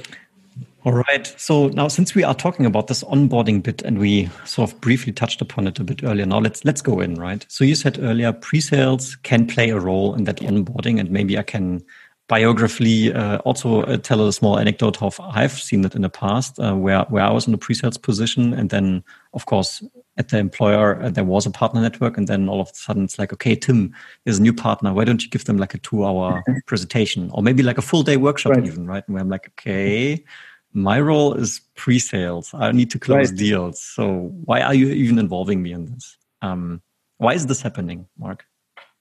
[0.85, 1.35] All right.
[1.37, 5.13] So now, since we are talking about this onboarding bit, and we sort of briefly
[5.13, 7.45] touched upon it a bit earlier, now let's let's go in, right?
[7.49, 11.43] So you said earlier, pre-sales can play a role in that onboarding, and maybe I
[11.43, 11.85] can
[12.29, 16.59] biographically uh, also uh, tell a small anecdote of I've seen it in the past
[16.59, 19.83] uh, where where I was in a pre-sales position and then of course
[20.17, 23.05] at the employer uh, there was a partner network and then all of a sudden
[23.05, 24.93] it's like okay Tim there's a new partner.
[24.93, 28.03] Why don't you give them like a two hour presentation or maybe like a full
[28.03, 28.67] day workshop right.
[28.67, 29.05] even right?
[29.07, 30.25] And where I'm like okay
[30.73, 32.53] my role is pre-sales.
[32.53, 33.39] I need to close right.
[33.39, 33.81] deals.
[33.81, 36.19] So why are you even involving me in this?
[36.43, 36.83] Um,
[37.17, 38.45] why is this happening Mark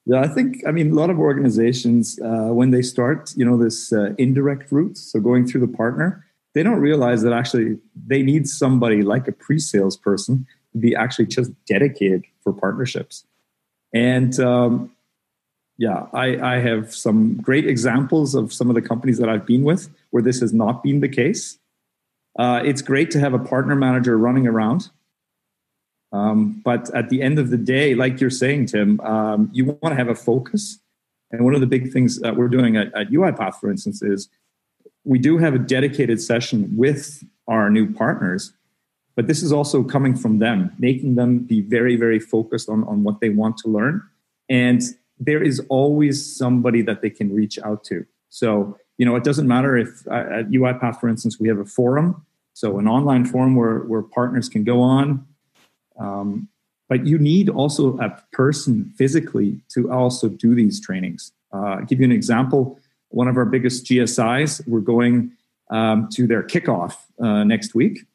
[0.05, 3.57] yeah, I think I mean a lot of organizations uh, when they start, you know,
[3.57, 8.21] this uh, indirect route, so going through the partner, they don't realize that actually they
[8.21, 13.25] need somebody like a pre-sales person to be actually just dedicated for partnerships.
[13.93, 14.91] And um,
[15.77, 19.63] yeah, I, I have some great examples of some of the companies that I've been
[19.63, 21.57] with where this has not been the case.
[22.37, 24.89] Uh, it's great to have a partner manager running around
[26.15, 29.91] um, but at the end of the day, like you're saying, Tim, um, you want
[29.91, 30.79] to have a focus.
[31.31, 34.29] And one of the big things that we're doing at, at UiPath, for instance, is
[35.03, 38.53] we do have a dedicated session with our new partners,
[39.15, 43.03] but this is also coming from them, making them be very, very focused on, on
[43.03, 44.01] what they want to learn.
[44.49, 44.81] And
[45.19, 48.05] there is always somebody that they can reach out to.
[48.29, 51.65] So, you know, it doesn't matter if uh, at UiPath, for instance, we have a
[51.65, 52.25] forum.
[52.53, 55.25] So, an online forum where, where partners can go on,
[55.99, 56.49] um,
[56.87, 61.31] but you need also a person physically to also do these trainings.
[61.51, 62.79] Uh, give you an example.
[63.09, 65.31] One of our biggest GSIs, we're going
[65.71, 68.05] um, to their kickoff uh, next week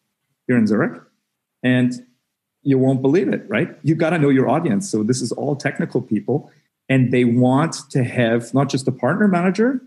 [0.47, 1.01] here in Zurich.
[1.63, 2.07] And
[2.63, 3.77] you won't believe it, right?
[3.83, 4.89] You've got to know your audience.
[4.91, 6.51] So this is all technical people,
[6.89, 9.81] and they want to have not just a partner manager.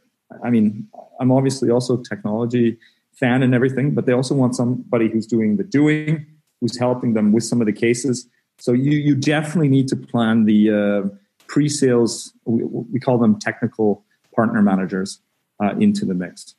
[0.43, 0.88] I mean,
[1.19, 2.77] I'm obviously also a technology
[3.13, 6.25] fan and everything, but they also want somebody who's doing the doing,
[6.63, 8.26] who's helping them with some of the cases.
[8.58, 11.10] So you you definitely need to plan the uh,
[11.47, 12.32] pre-sales.
[12.45, 15.19] We, we, call them technical partner managers
[15.62, 16.56] uh, into the mix.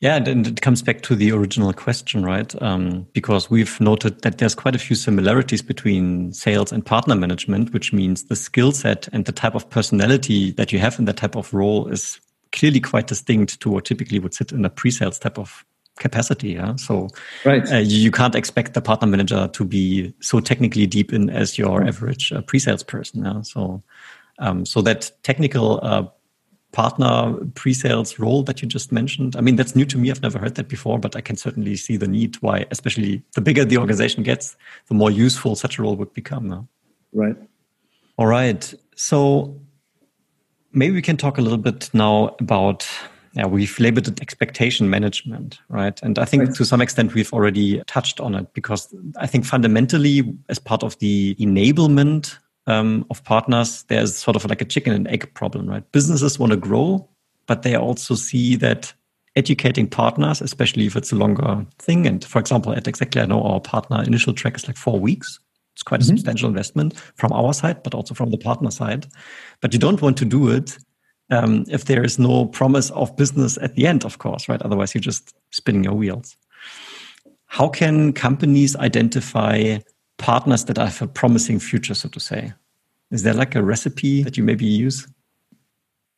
[0.00, 2.50] Yeah, and it comes back to the original question, right?
[2.62, 7.74] Um, because we've noted that there's quite a few similarities between sales and partner management,
[7.74, 11.18] which means the skill set and the type of personality that you have in that
[11.18, 12.18] type of role is
[12.52, 15.64] clearly quite distinct to what typically would sit in a pre-sales type of
[15.98, 16.50] capacity.
[16.50, 17.08] Yeah, so
[17.44, 17.70] right.
[17.70, 21.82] Uh, you can't expect the partner manager to be so technically deep in as your
[21.84, 23.24] average uh, pre-sales person.
[23.24, 23.82] Yeah, so
[24.38, 26.06] um, so that technical uh,
[26.72, 29.36] partner pre-sales role that you just mentioned?
[29.36, 30.10] I mean, that's new to me.
[30.10, 33.40] I've never heard that before, but I can certainly see the need why, especially the
[33.40, 34.56] bigger the organization gets,
[34.88, 36.68] the more useful such a role would become.
[37.12, 37.36] Right.
[38.16, 38.72] All right.
[38.96, 39.60] So
[40.72, 42.88] maybe we can talk a little bit now about
[43.34, 45.98] yeah, we've labeled it expectation management, right?
[46.02, 46.54] And I think right.
[46.54, 50.98] to some extent we've already touched on it because I think fundamentally, as part of
[50.98, 55.90] the enablement um, of partners, there's sort of like a chicken and egg problem, right?
[55.92, 57.08] Businesses want to grow,
[57.46, 58.92] but they also see that
[59.34, 62.06] educating partners, especially if it's a longer thing.
[62.06, 65.40] And for example, at Exactly, I know our partner initial track is like four weeks.
[65.74, 66.16] It's quite a mm-hmm.
[66.16, 69.06] substantial investment from our side, but also from the partner side.
[69.62, 70.76] But you don't want to do it
[71.32, 74.60] um, if there is no promise of business at the end, of course, right?
[74.62, 76.36] Otherwise, you're just spinning your wheels.
[77.46, 79.78] How can companies identify
[80.18, 82.52] partners that have a promising future, so to say?
[83.10, 85.06] Is there like a recipe that you maybe use?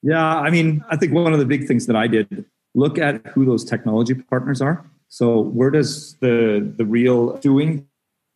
[0.02, 3.24] Yeah, I mean, I think one of the big things that I did look at
[3.28, 4.84] who those technology partners are.
[5.08, 7.86] So where does the the real doing?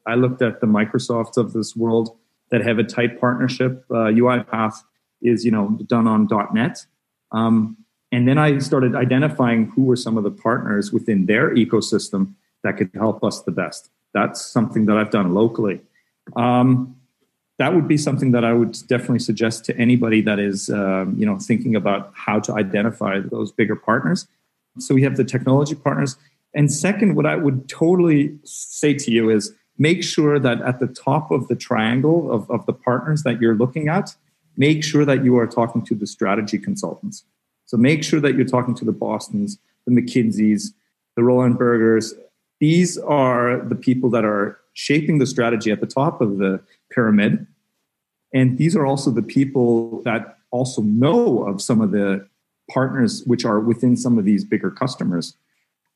[0.07, 2.17] I looked at the Microsofts of this world
[2.51, 3.85] that have a tight partnership.
[3.91, 4.77] Uh, UiPath
[5.23, 6.87] is you know done on .NET,
[7.33, 7.77] um,
[8.13, 12.77] and then I started identifying who were some of the partners within their ecosystem that
[12.77, 15.81] could help us the best that's something that I've done locally.
[16.37, 16.97] Um,
[17.59, 21.27] that would be something that I would definitely suggest to anybody that is, um, you
[21.27, 24.29] know, thinking about how to identify those bigger partners.
[24.79, 26.17] So we have the technology partners,
[26.55, 30.87] and second, what I would totally say to you is make sure that at the
[30.87, 34.15] top of the triangle of, of the partners that you're looking at,
[34.59, 37.25] make sure that you are talking to the strategy consultants.
[37.65, 40.73] So make sure that you're talking to the Bostons, the McKinseys,
[41.17, 42.15] the Roland Bergers,
[42.61, 46.61] these are the people that are shaping the strategy at the top of the
[46.93, 47.47] pyramid.
[48.35, 52.27] And these are also the people that also know of some of the
[52.71, 55.35] partners which are within some of these bigger customers.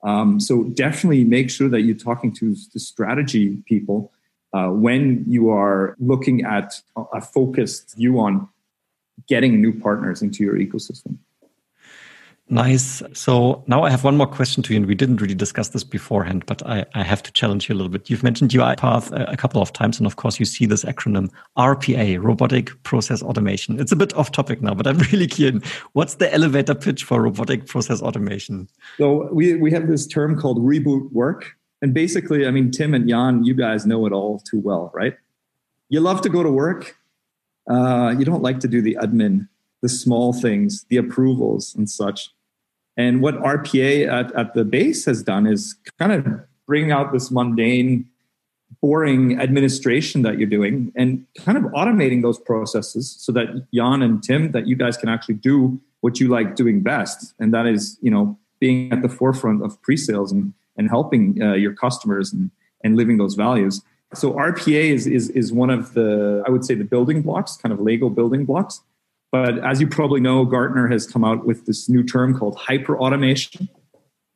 [0.05, 4.13] Um, so definitely make sure that you're talking to the strategy people
[4.53, 6.81] uh, when you are looking at
[7.13, 8.49] a focused view on
[9.29, 11.19] getting new partners into your ecosystem.
[12.53, 13.03] Nice.
[13.15, 15.85] So now I have one more question to you, and we didn't really discuss this
[15.85, 18.11] beforehand, but I, I have to challenge you a little bit.
[18.11, 21.31] You've mentioned UiPath a, a couple of times, and of course, you see this acronym
[21.57, 23.81] RPA, Robotic Process Automation.
[23.81, 25.63] It's a bit off topic now, but I'm really keen.
[25.95, 28.69] What's the elevator pitch for robotic process automation?
[28.99, 31.57] So we, we have this term called reboot work.
[31.81, 35.17] And basically, I mean, Tim and Jan, you guys know it all too well, right?
[35.89, 36.97] You love to go to work.
[37.69, 39.49] Uh, you don't like to do the admin,
[39.83, 42.31] the small things, the approvals and such
[42.97, 46.27] and what RPA at, at the base has done is kind of
[46.67, 48.07] bring out this mundane,
[48.81, 54.23] boring administration that you're doing and kind of automating those processes so that Jan and
[54.23, 57.35] Tim, that you guys can actually do what you like doing best.
[57.39, 61.55] And that is, you know, being at the forefront of pre-sales and, and helping uh,
[61.55, 62.51] your customers and,
[62.85, 63.83] and living those values.
[64.15, 67.73] So RPA is, is, is one of the, I would say the building blocks, kind
[67.73, 68.83] of Lego building blocks
[69.33, 72.97] but as you probably know, Gartner has come out with this new term called hyper
[72.99, 73.69] automation.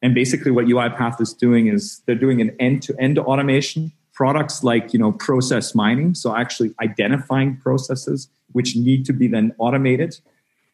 [0.00, 3.92] And basically, what UiPath is doing is they're doing an end to end automation.
[4.14, 9.54] Products like you know process mining, so actually identifying processes which need to be then
[9.58, 10.18] automated,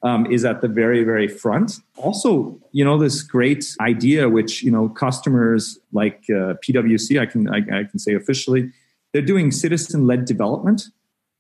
[0.05, 1.81] um, is at the very very front.
[1.97, 7.49] Also, you know this great idea which you know customers like uh, PwC, I can
[7.49, 8.71] I, I can say officially,
[9.13, 10.89] they're doing citizen led development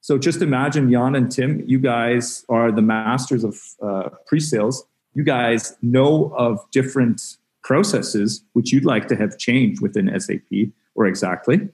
[0.02, 4.84] so just imagine Jan and Tim, you guys are the masters of uh, pre-sales.
[5.14, 7.22] You guys know of different
[7.62, 11.68] processes which you'd like to have changed within SAP or exactly.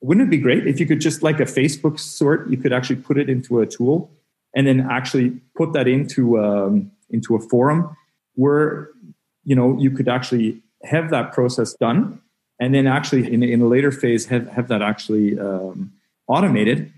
[0.00, 2.96] wouldn't it be great if you could just like a Facebook sort, you could actually
[2.96, 4.10] put it into a tool
[4.56, 7.94] and then actually put that into um, into a forum
[8.34, 8.88] where
[9.44, 12.18] you know you could actually have that process done
[12.60, 15.92] and then actually in, in a later phase have, have that actually um,
[16.26, 16.92] automated.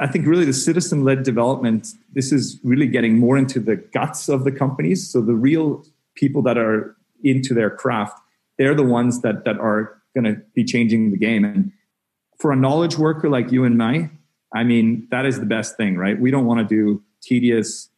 [0.00, 4.44] I think really the citizen-led development this is really getting more into the guts of
[4.44, 5.08] the companies.
[5.08, 8.20] So the real people that are into their craft
[8.56, 11.44] they're the ones that that are going to be changing the game.
[11.44, 11.72] And
[12.38, 14.10] for a knowledge worker like you and me
[14.54, 16.20] i mean that is the best thing right?
[16.20, 17.88] We don't want to do tedious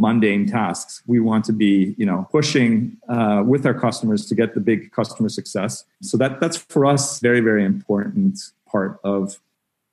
[0.00, 1.02] mundane tasks.
[1.06, 4.90] We want to be, you know, pushing uh, with our customers to get the big
[4.92, 5.84] customer success.
[6.02, 9.38] So that that's for us very very important part of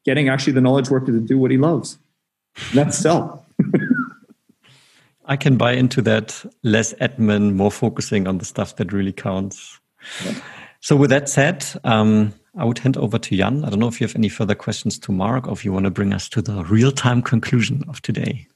[0.06, 1.98] getting actually the knowledge worker to do what he loves.
[2.74, 3.46] That's sell.
[5.26, 6.46] I can buy into that.
[6.64, 9.80] Less admin, more focusing on the stuff that really counts.
[10.24, 10.36] Yeah.
[10.80, 13.66] So with that said, um, I would hand over to Jan.
[13.66, 15.84] I don't know if you have any further questions to Mark or if you want
[15.84, 18.48] to bring us to the real time conclusion of today.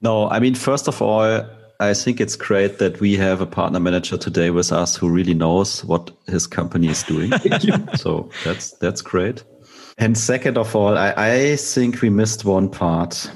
[0.00, 1.44] No, I mean, first of all,
[1.80, 5.34] I think it's great that we have a partner manager today with us who really
[5.34, 7.32] knows what his company is doing.
[7.96, 9.44] so that's that's great.
[9.98, 13.30] And second of all, I, I think we missed one part.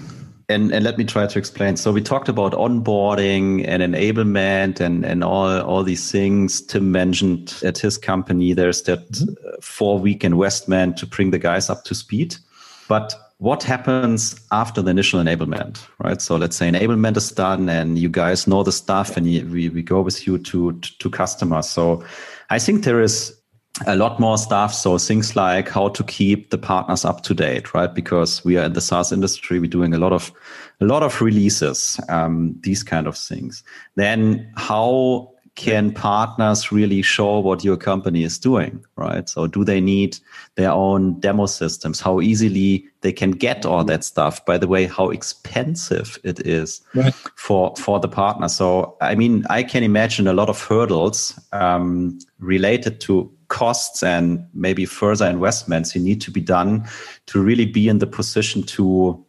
[0.48, 1.76] And, and let me try to explain.
[1.76, 6.60] So we talked about onboarding and enablement and, and all, all these things.
[6.60, 9.32] Tim mentioned at his company, there's that mm-hmm.
[9.62, 12.36] four week investment to bring the guys up to speed.
[12.86, 16.22] But what happens after the initial enablement, right?
[16.22, 19.68] So let's say enablement is done and you guys know the stuff and you, we,
[19.68, 21.68] we go with you to, to, to customers.
[21.68, 22.04] So
[22.50, 23.36] I think there is
[23.84, 24.72] a lot more stuff.
[24.72, 27.92] So things like how to keep the partners up to date, right?
[27.92, 30.30] Because we are in the SaaS industry, we're doing a lot of
[30.80, 33.64] a lot of releases, um, these kind of things.
[33.96, 39.28] Then how can partners really show what your company is doing, right?
[39.28, 40.18] So do they need
[40.54, 42.00] their own demo systems?
[42.00, 44.44] How easily they can get all that stuff?
[44.46, 47.14] By the way, how expensive it is right.
[47.36, 48.48] for for the partner.
[48.48, 54.46] So I mean, I can imagine a lot of hurdles um, related to costs and
[54.54, 56.88] maybe further investments you need to be done
[57.26, 59.22] to really be in the position to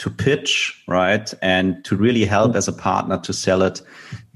[0.00, 1.32] to pitch, right?
[1.42, 3.82] And to really help as a partner to sell it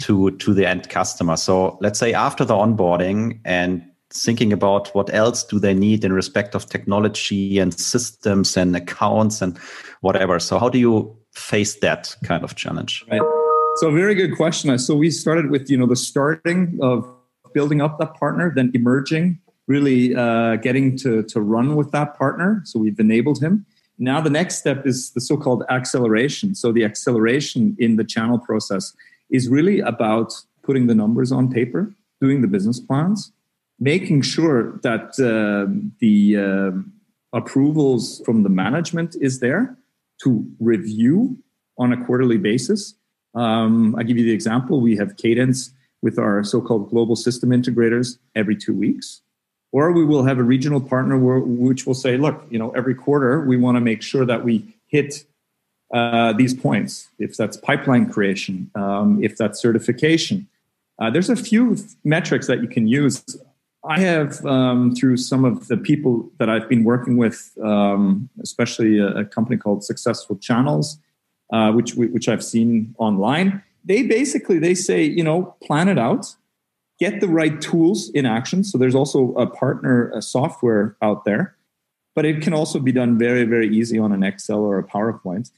[0.00, 1.36] to, to the end customer.
[1.36, 6.12] So let's say after the onboarding and thinking about what else do they need in
[6.12, 9.58] respect of technology and systems and accounts and
[10.02, 10.38] whatever.
[10.38, 13.02] So how do you face that kind of challenge?
[13.10, 13.22] Right.
[13.76, 14.78] So very good question.
[14.78, 17.10] So we started with, you know, the starting of
[17.54, 22.60] building up that partner, then emerging, really uh, getting to, to run with that partner.
[22.64, 23.64] So we've enabled him
[23.98, 26.54] now, the next step is the so called acceleration.
[26.54, 28.94] So, the acceleration in the channel process
[29.30, 33.32] is really about putting the numbers on paper, doing the business plans,
[33.78, 39.76] making sure that uh, the uh, approvals from the management is there
[40.22, 41.38] to review
[41.78, 42.94] on a quarterly basis.
[43.34, 47.50] Um, I give you the example we have cadence with our so called global system
[47.50, 49.22] integrators every two weeks
[49.74, 52.94] or we will have a regional partner where, which will say, look, you know, every
[52.94, 55.24] quarter we want to make sure that we hit
[55.92, 57.08] uh, these points.
[57.18, 60.46] If that's pipeline creation, um, if that's certification,
[61.00, 63.24] uh, there's a few metrics that you can use.
[63.84, 69.00] I have, um, through some of the people that I've been working with, um, especially
[69.00, 70.98] a, a, company called Successful Channels,
[71.52, 73.60] uh, which which I've seen online.
[73.84, 76.36] They basically they say, you know, plan it out
[76.98, 78.64] get the right tools in action.
[78.64, 81.56] So there's also a partner a software out there,
[82.14, 85.50] but it can also be done very, very easy on an Excel or a PowerPoint.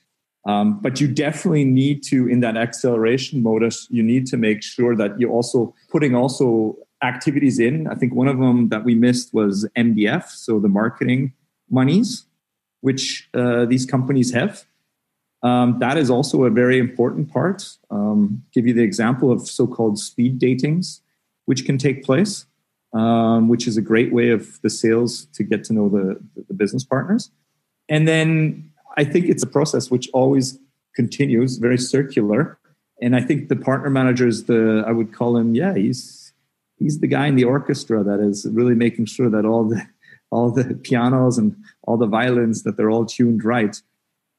[0.47, 4.95] Um, but you definitely need to, in that acceleration modus, you need to make sure
[4.95, 7.89] that you're also putting also activities in.
[7.89, 11.33] I think one of them that we missed was MDF, so the marketing
[11.69, 12.27] monies,
[12.81, 14.65] which uh, these companies have.
[15.43, 17.69] Um, that is also a very important part.
[17.91, 21.01] Um, give you the example of so-called speed datings
[21.47, 22.47] which can take place,
[22.93, 26.55] um, which is a great way of the sales to get to know the, the
[26.55, 27.31] business partners.
[27.89, 30.59] And then I think it's a process which always
[30.95, 32.59] continues, very circular.
[33.01, 36.33] And I think the partner manager is the, I would call him, yeah, he's
[36.79, 39.83] he's the guy in the orchestra that is really making sure that all the
[40.31, 43.81] all the pianos and all the violins that they're all tuned right.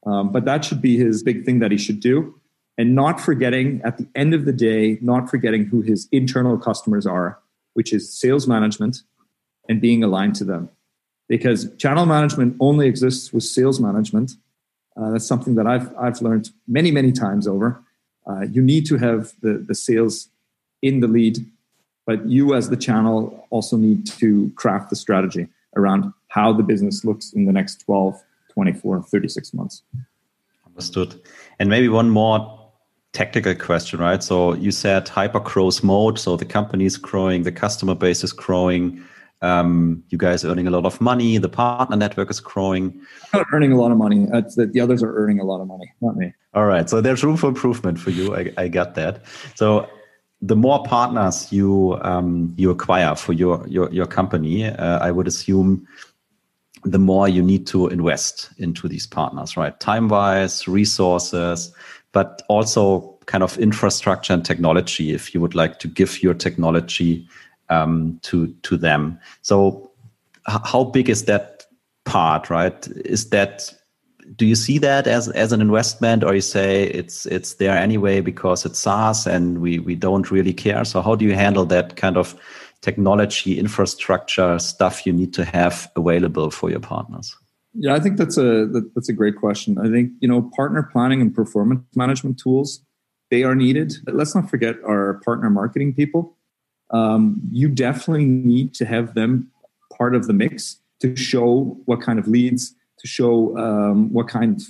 [0.05, 2.39] Um, but that should be his big thing that he should do
[2.77, 7.05] and not forgetting at the end of the day, not forgetting who his internal customers
[7.05, 7.39] are,
[7.73, 9.01] which is sales management
[9.67, 10.69] and being aligned to them.
[11.27, 14.33] Because channel management only exists with sales management.
[14.95, 17.81] Uh, that's something that I've, I've learned many, many times over.
[18.29, 20.29] Uh, you need to have the, the sales
[20.81, 21.45] in the lead,
[22.05, 27.03] but you as the channel also need to craft the strategy around how the business
[27.03, 28.21] looks in the next 12,
[28.53, 29.83] 24, 36 months.
[30.65, 31.21] Understood.
[31.59, 32.56] And maybe one more
[33.13, 34.21] technical question, right?
[34.23, 36.19] So you said hyper growth mode.
[36.19, 39.03] So the company is growing, the customer base is growing.
[39.41, 41.37] Um, you guys are earning a lot of money.
[41.37, 42.99] The partner network is growing.
[43.33, 44.25] I'm not earning a lot of money.
[44.25, 46.33] The, the, others are earning a lot of money, not me.
[46.55, 46.89] All right.
[46.89, 48.35] So there's room for improvement for you.
[48.35, 49.23] I, I got that.
[49.55, 49.87] So
[50.41, 55.27] the more partners you um, you acquire for your your your company, uh, I would
[55.27, 55.87] assume
[56.83, 59.79] the more you need to invest into these partners, right?
[59.79, 61.73] Time wise, resources,
[62.11, 65.13] but also kind of infrastructure and technology.
[65.13, 67.27] If you would like to give your technology
[67.69, 69.91] um, to to them, so
[70.45, 71.65] how big is that
[72.05, 72.87] part, right?
[73.05, 73.73] Is that
[74.35, 78.21] do you see that as as an investment, or you say it's it's there anyway
[78.21, 80.83] because it's SaaS and we we don't really care?
[80.85, 82.35] So how do you handle that kind of
[82.81, 87.35] technology infrastructure stuff you need to have available for your partners?
[87.79, 88.65] Yeah, I think that's a
[88.95, 89.77] that's a great question.
[89.77, 92.81] I think you know partner planning and performance management tools
[93.29, 93.93] they are needed.
[94.07, 96.37] Let's not forget our partner marketing people.
[96.91, 99.51] Um, you definitely need to have them
[99.97, 104.61] part of the mix to show what kind of leads to show um, what kind,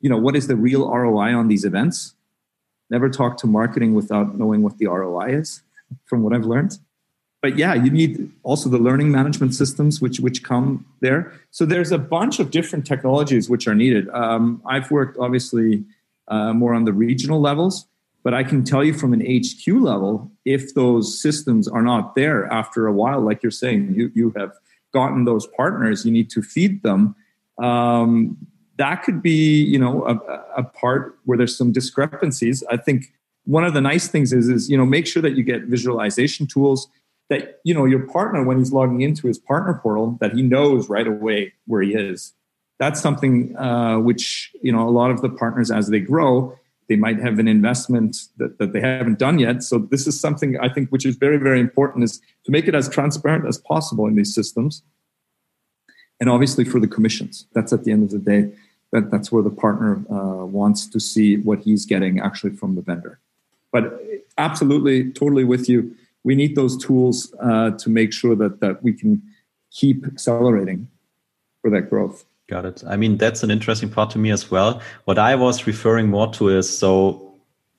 [0.00, 2.14] you know, what is the real ROI on these events.
[2.90, 5.62] Never talk to marketing without knowing what the ROI is,
[6.06, 6.78] from what I've learned.
[7.42, 11.32] But yeah, you need also the learning management systems which which come there.
[11.50, 14.08] So there's a bunch of different technologies which are needed.
[14.10, 15.84] Um, I've worked obviously
[16.28, 17.86] uh, more on the regional levels,
[18.22, 22.46] but I can tell you from an HQ level, if those systems are not there
[22.52, 24.52] after a while, like you're saying, you you have
[24.92, 27.14] gotten those partners, you need to feed them
[27.60, 28.36] um,
[28.76, 33.12] that could be you know a, a, part where there's some discrepancies i think
[33.44, 36.46] one of the nice things is is you know make sure that you get visualization
[36.46, 36.88] tools
[37.30, 40.88] that you know your partner when he's logging into his partner portal that he knows
[40.88, 42.34] right away where he is
[42.78, 46.54] that's something uh, which you know a lot of the partners as they grow
[46.88, 50.58] they might have an investment that, that they haven't done yet so this is something
[50.60, 54.06] i think which is very very important is to make it as transparent as possible
[54.06, 54.82] in these systems
[56.20, 57.46] and obviously for the commissions.
[57.54, 58.52] That's at the end of the day.
[58.92, 62.82] That, that's where the partner uh, wants to see what he's getting actually from the
[62.82, 63.20] vendor.
[63.72, 64.00] But
[64.36, 65.94] absolutely, totally with you.
[66.24, 69.22] We need those tools uh, to make sure that that we can
[69.70, 70.88] keep accelerating
[71.60, 72.24] for that growth.
[72.48, 72.82] Got it.
[72.86, 74.82] I mean, that's an interesting part to me as well.
[75.04, 77.34] What I was referring more to is so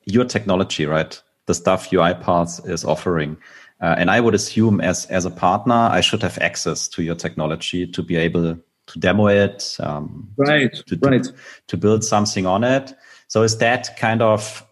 [0.06, 1.22] your technology, right?
[1.48, 3.38] The stuff UiPath is offering.
[3.82, 7.16] Uh, and I would assume as as a partner, I should have access to your
[7.16, 8.56] technology to be able
[8.88, 11.34] to demo it, um, right, to, to, right, to,
[11.68, 12.94] to build something on it.
[13.28, 14.66] So is that kind of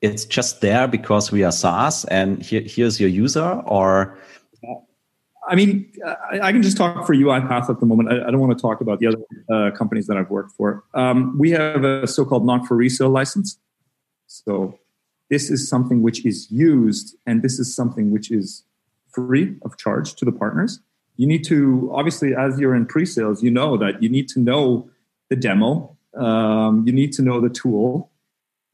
[0.00, 4.18] it's just there because we are SaaS and here, here's your user or
[5.50, 8.12] I mean, I, I, can just talk for UiPath at the moment.
[8.12, 9.18] I, I don't want to talk about the other
[9.50, 10.84] uh, companies that I've worked for.
[10.92, 13.58] Um, we have a so-called not for resale license.
[14.26, 14.78] So
[15.30, 18.64] this is something which is used and this is something which is
[19.12, 20.80] free of charge to the partners
[21.16, 24.88] you need to obviously as you're in pre-sales you know that you need to know
[25.28, 28.07] the demo um, you need to know the tool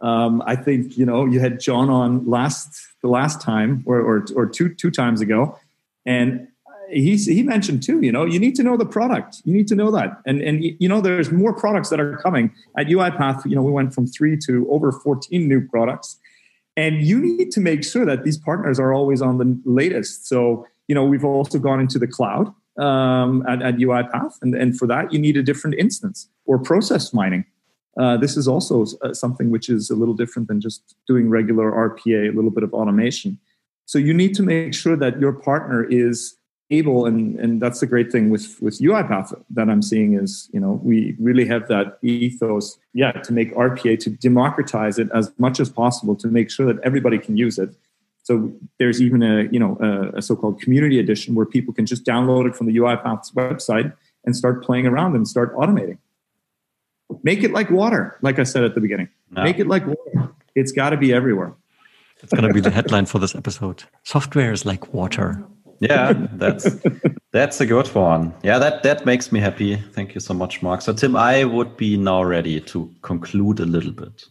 [0.05, 2.69] um, i think you know you had john on last
[3.03, 5.59] the last time or, or, or two two times ago
[6.07, 6.47] and
[6.91, 9.75] he, he mentioned too you know you need to know the product you need to
[9.75, 13.57] know that and and you know there's more products that are coming at uipath you
[13.57, 16.19] know we went from three to over 14 new products
[16.77, 20.27] and you need to make sure that these partners are always on the latest.
[20.27, 24.35] So, you know, we've also gone into the cloud um, at, at UiPath.
[24.43, 27.45] And, and for that, you need a different instance or process mining.
[27.97, 31.71] Uh, this is also uh, something which is a little different than just doing regular
[31.71, 33.39] RPA, a little bit of automation.
[33.87, 36.37] So you need to make sure that your partner is
[36.71, 40.61] able and and that's the great thing with with UiPath that I'm seeing is you
[40.61, 45.61] know we really have that ethos yeah to make RPA to democratize it as much
[45.61, 47.71] as possible to make sure that everybody can use it.
[48.23, 52.05] So there's even a you know a, a so-called community edition where people can just
[52.05, 53.93] download it from the UiPath's website
[54.25, 55.99] and start playing around and start automating.
[57.23, 59.09] Make it like water, like I said at the beginning.
[59.31, 59.43] No.
[59.43, 60.33] Make it like water.
[60.55, 61.55] It's got to be everywhere.
[62.23, 63.85] It's going to be the headline for this episode.
[64.05, 65.45] Software is like water.
[65.81, 66.67] Yeah, that's
[67.33, 68.33] that's a good one.
[68.43, 69.77] Yeah, that that makes me happy.
[69.93, 70.81] Thank you so much, Mark.
[70.81, 74.25] So Tim, I would be now ready to conclude a little bit.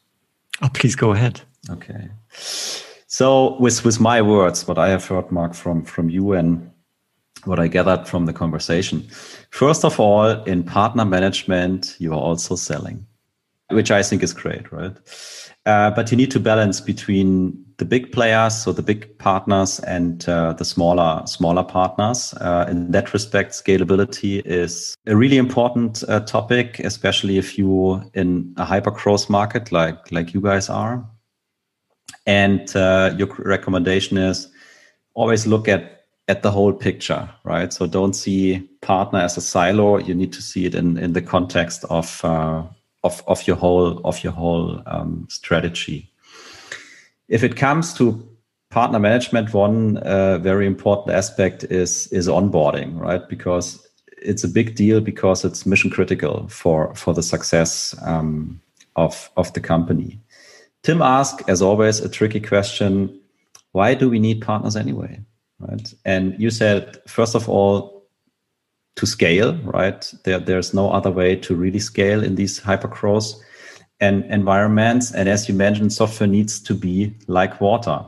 [0.61, 1.41] Oh, please go ahead.
[1.69, 2.09] Okay.
[3.07, 6.71] So with with my words, what I have heard, Mark, from from you and
[7.45, 9.07] what I gathered from the conversation.
[9.51, 13.05] First of all, in partner management, you are also selling.
[13.71, 14.95] which I think is great, right?
[15.65, 20.27] Uh, but you need to balance between the big players, so the big partners, and
[20.27, 22.33] uh, the smaller smaller partners.
[22.35, 28.53] Uh, in that respect, scalability is a really important uh, topic, especially if you in
[28.57, 31.05] a hyper growth market like like you guys are.
[32.25, 34.47] And uh, your recommendation is
[35.13, 37.73] always look at at the whole picture, right?
[37.73, 39.97] So don't see partner as a silo.
[39.97, 42.63] You need to see it in in the context of uh,
[43.03, 46.09] of, of your whole of your whole um, strategy.
[47.27, 48.27] If it comes to
[48.69, 53.27] partner management, one uh, very important aspect is is onboarding, right?
[53.27, 53.85] Because
[54.21, 58.61] it's a big deal because it's mission critical for for the success um,
[58.95, 60.19] of of the company.
[60.83, 63.19] Tim asked, as always, a tricky question:
[63.73, 65.19] Why do we need partners anyway?
[65.67, 65.93] Right?
[66.05, 68.07] And you said, first of all,
[68.95, 70.13] to scale, right?
[70.23, 73.33] There, there's no other way to really scale in these hypergrowth
[73.99, 75.11] and environments.
[75.11, 78.05] And as you mentioned, software needs to be like water.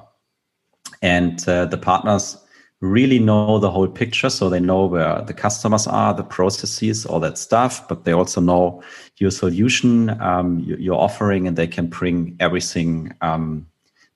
[1.02, 2.38] And uh, the partners
[2.82, 4.30] really know the whole picture.
[4.30, 8.42] So they know where the customers are, the processes, all that stuff, but they also
[8.42, 8.84] know
[9.18, 13.66] your solution, um, your offering, and they can bring everything um,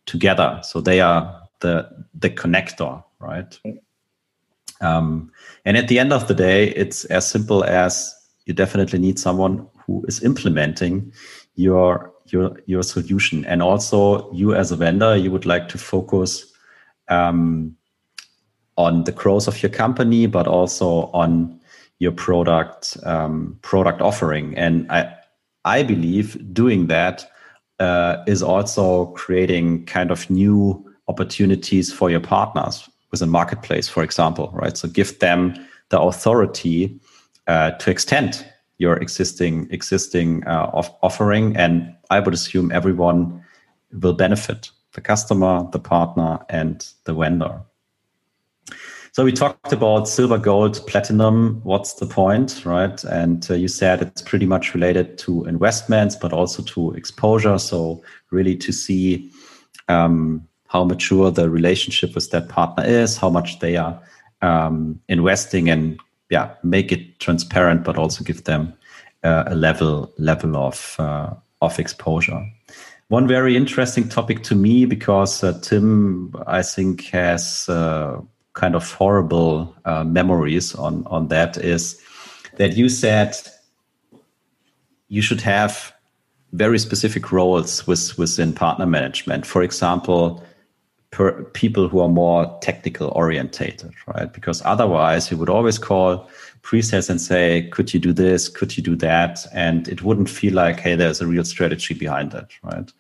[0.05, 0.59] together.
[0.63, 3.59] So they are the, the connector, right?
[4.82, 5.32] Um,
[5.65, 8.15] and at the end of the day, it's as simple as
[8.45, 11.13] you definitely need someone who is implementing
[11.55, 16.45] your your your solution, and also you as a vendor, you would like to focus
[17.09, 17.76] um,
[18.78, 21.59] on the growth of your company, but also on
[21.97, 24.57] your product um, product offering.
[24.57, 25.13] And I
[25.65, 27.30] I believe doing that
[27.80, 34.03] uh, is also creating kind of new opportunities for your partners with a marketplace, for
[34.03, 34.78] example, right?
[34.78, 35.55] So give them
[35.89, 36.99] the authority
[37.47, 38.45] uh, to extend
[38.78, 43.43] your existing existing uh, off- offering, and I would assume everyone
[43.91, 47.62] will benefit: the customer, the partner, and the vendor.
[49.12, 51.62] So we talked about silver, gold, platinum.
[51.64, 53.03] What's the point, right?
[53.05, 57.57] And uh, you said it's pretty much related to investments, but also to exposure.
[57.57, 59.32] So really to see
[59.88, 63.99] um, how mature the relationship with that partner is, how much they are
[64.41, 65.99] um, investing, and
[66.30, 68.72] yeah, make it transparent, but also give them
[69.24, 72.45] uh, a level level of uh, of exposure.
[73.07, 78.22] One very interesting topic to me because uh, Tim, I think, has uh,
[78.53, 81.99] kind of horrible uh, memories on on that is
[82.57, 83.36] that you said
[85.07, 85.91] you should have
[86.53, 89.45] very specific roles with, within partner management.
[89.45, 90.43] For example,
[91.12, 94.32] per people who are more technical orientated, right?
[94.32, 96.30] Because otherwise, you would always call
[96.62, 98.47] pre-sales and say, "Could you do this?
[98.47, 102.34] Could you do that?" And it wouldn't feel like, "Hey, there's a real strategy behind
[102.34, 102.91] it," right?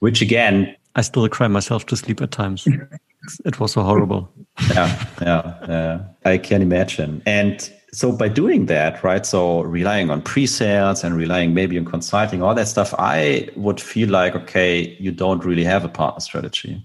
[0.00, 2.66] Which again, I still cry myself to sleep at times.
[3.44, 4.30] it was so horrible.
[4.70, 6.00] yeah, yeah, yeah.
[6.24, 7.22] I can imagine.
[7.26, 9.24] And so by doing that, right?
[9.24, 14.08] So relying on pre-sales and relying maybe on consulting, all that stuff, I would feel
[14.08, 16.82] like, okay, you don't really have a partner strategy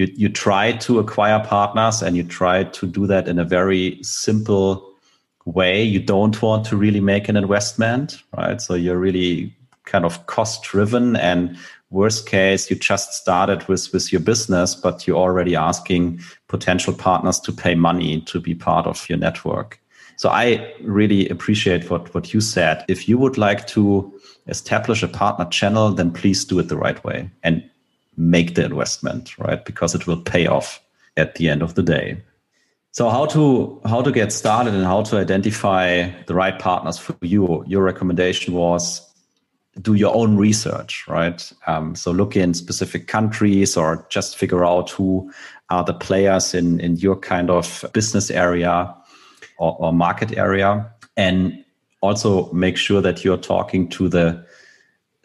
[0.00, 3.98] you you try to acquire partners and you try to do that in a very
[4.02, 4.90] simple
[5.44, 5.82] way.
[5.82, 8.60] You don't want to really make an investment right?
[8.60, 11.56] So you're really kind of cost driven and
[11.90, 17.40] worst case you just started with with your business but you're already asking potential partners
[17.40, 19.80] to pay money to be part of your network.
[20.16, 22.84] So i really appreciate what what you said.
[22.88, 23.84] If you would like to
[24.46, 27.30] establish a partner channel then please do it the right way.
[27.42, 27.70] And
[28.20, 29.64] make the investment, right?
[29.64, 30.80] Because it will pay off
[31.16, 32.22] at the end of the day.
[32.92, 37.16] So how to how to get started and how to identify the right partners for
[37.22, 37.64] you?
[37.66, 39.06] Your recommendation was
[39.80, 41.52] do your own research, right?
[41.66, 45.32] Um, so look in specific countries or just figure out who
[45.70, 48.94] are the players in in your kind of business area
[49.58, 51.64] or, or market area, and
[52.00, 54.44] also make sure that you're talking to the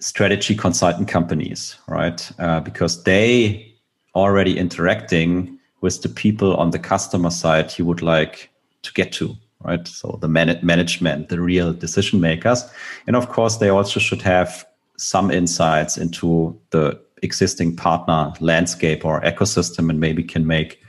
[0.06, 2.32] strategy consultant companies, right?
[2.38, 3.74] Uh, because they
[4.14, 8.52] already interacting with the people on the customer side you would like
[8.84, 9.88] to get to, right?
[9.88, 12.64] So the man- management, the real decision makers.
[13.08, 14.64] And of course, they also should have
[14.96, 20.80] some insights into the existing partner landscape or ecosystem and maybe can make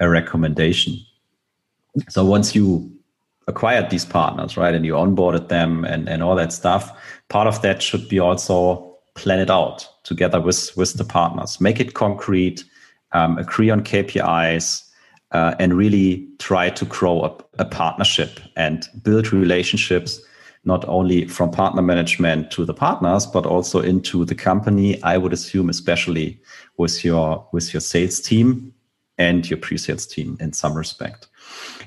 [0.00, 0.96] a recommendation.
[2.08, 2.90] So once you
[3.48, 6.90] acquired these partners, right, and you onboarded them and, and all that stuff,
[7.28, 11.80] part of that should be also plan it out together with with the partners make
[11.80, 12.64] it concrete
[13.12, 14.82] um, agree on kpis
[15.32, 20.20] uh, and really try to grow a, a partnership and build relationships
[20.66, 25.00] not only from partner management to the partners, but also into the company.
[25.02, 26.40] I would assume, especially
[26.76, 28.74] with your with your sales team
[29.16, 31.28] and your pre-sales team in some respect,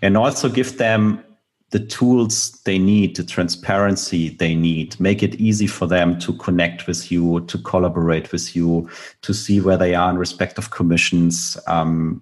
[0.01, 1.23] and also give them
[1.71, 6.87] the tools they need, the transparency they need, make it easy for them to connect
[6.87, 8.89] with you, to collaborate with you,
[9.21, 12.21] to see where they are in respect of commissions, um,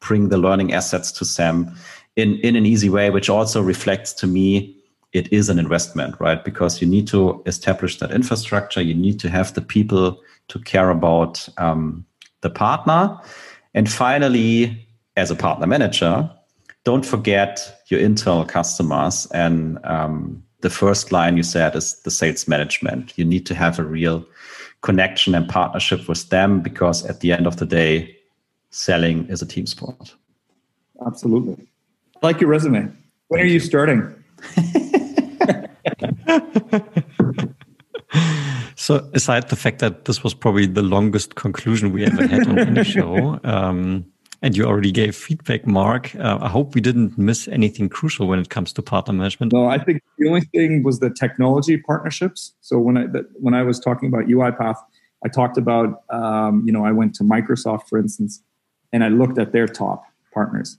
[0.00, 1.74] bring the learning assets to Sam
[2.14, 4.76] in, in an easy way, which also reflects to me
[5.12, 6.44] it is an investment, right?
[6.44, 10.90] Because you need to establish that infrastructure, you need to have the people to care
[10.90, 12.04] about um,
[12.42, 13.18] the partner.
[13.74, 14.86] And finally,
[15.16, 16.30] as a partner manager,
[16.84, 19.26] don't forget your internal customers.
[19.32, 23.12] And um, the first line you said is the sales management.
[23.16, 24.24] You need to have a real
[24.82, 28.16] connection and partnership with them because at the end of the day,
[28.70, 30.14] selling is a team sport.
[31.06, 31.66] Absolutely.
[32.22, 32.92] I like your resume.
[33.28, 34.14] When are you starting?
[38.76, 42.58] so, aside the fact that this was probably the longest conclusion we ever had on
[42.58, 44.04] any show, um,
[44.44, 46.14] and you already gave feedback, Mark.
[46.16, 49.54] Uh, I hope we didn't miss anything crucial when it comes to partner management.
[49.54, 52.52] No, I think the only thing was the technology partnerships.
[52.60, 53.04] So when I
[53.40, 54.76] when I was talking about UiPath,
[55.24, 58.42] I talked about um, you know I went to Microsoft, for instance,
[58.92, 60.76] and I looked at their top partners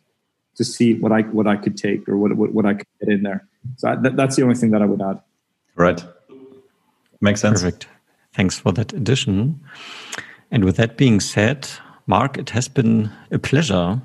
[0.57, 3.09] to see what I what I could take or what what, what I could get
[3.09, 3.47] in there.
[3.77, 5.19] So I, that, that's the only thing that I would add.
[5.75, 6.05] Right,
[7.19, 7.63] makes sense.
[7.63, 7.87] Perfect.
[8.31, 9.59] Thanks for that addition.
[10.51, 11.67] And with that being said,
[12.07, 14.01] Mark, it has been a pleasure.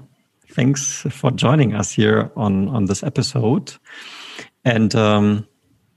[0.48, 3.72] Thanks for joining us here on, on this episode.
[4.64, 5.46] And um,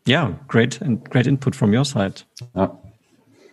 [0.05, 2.21] yeah, great and great input from your side.
[2.55, 2.67] Yeah.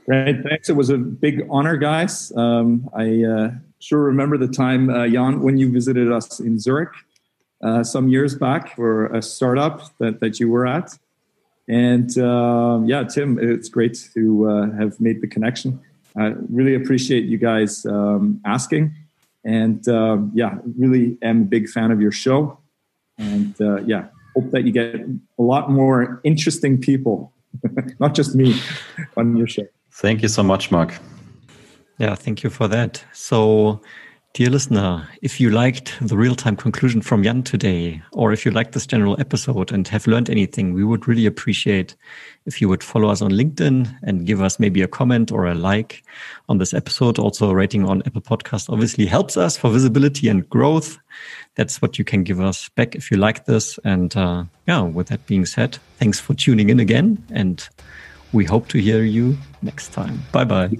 [0.06, 0.68] Great, thanks.
[0.68, 2.32] It was a big honor, guys.
[2.36, 6.92] Um, I uh, sure remember the time, uh, Jan, when you visited us in Zurich
[7.62, 10.98] uh, some years back for a startup that, that you were at.
[11.68, 15.80] And uh, yeah, Tim, it's great to uh, have made the connection.
[16.16, 18.94] I really appreciate you guys um, asking.
[19.44, 22.58] And uh, yeah, really am a big fan of your show.
[23.18, 24.96] And uh, yeah, hope that you get
[25.38, 27.32] a lot more interesting people,
[28.00, 28.60] not just me,
[29.16, 29.66] on your show.
[29.92, 30.94] Thank you so much, Mark.
[31.98, 33.04] Yeah, thank you for that.
[33.12, 33.80] So,
[34.32, 38.52] Dear listener, if you liked the real time conclusion from Jan today, or if you
[38.52, 41.96] liked this general episode and have learned anything, we would really appreciate
[42.46, 45.54] if you would follow us on LinkedIn and give us maybe a comment or a
[45.56, 46.04] like
[46.48, 47.18] on this episode.
[47.18, 50.96] Also, rating on Apple Podcast obviously helps us for visibility and growth.
[51.56, 53.80] That's what you can give us back if you like this.
[53.84, 57.20] And uh, yeah, with that being said, thanks for tuning in again.
[57.32, 57.68] And
[58.32, 60.22] we hope to hear you next time.
[60.30, 60.70] Bye bye.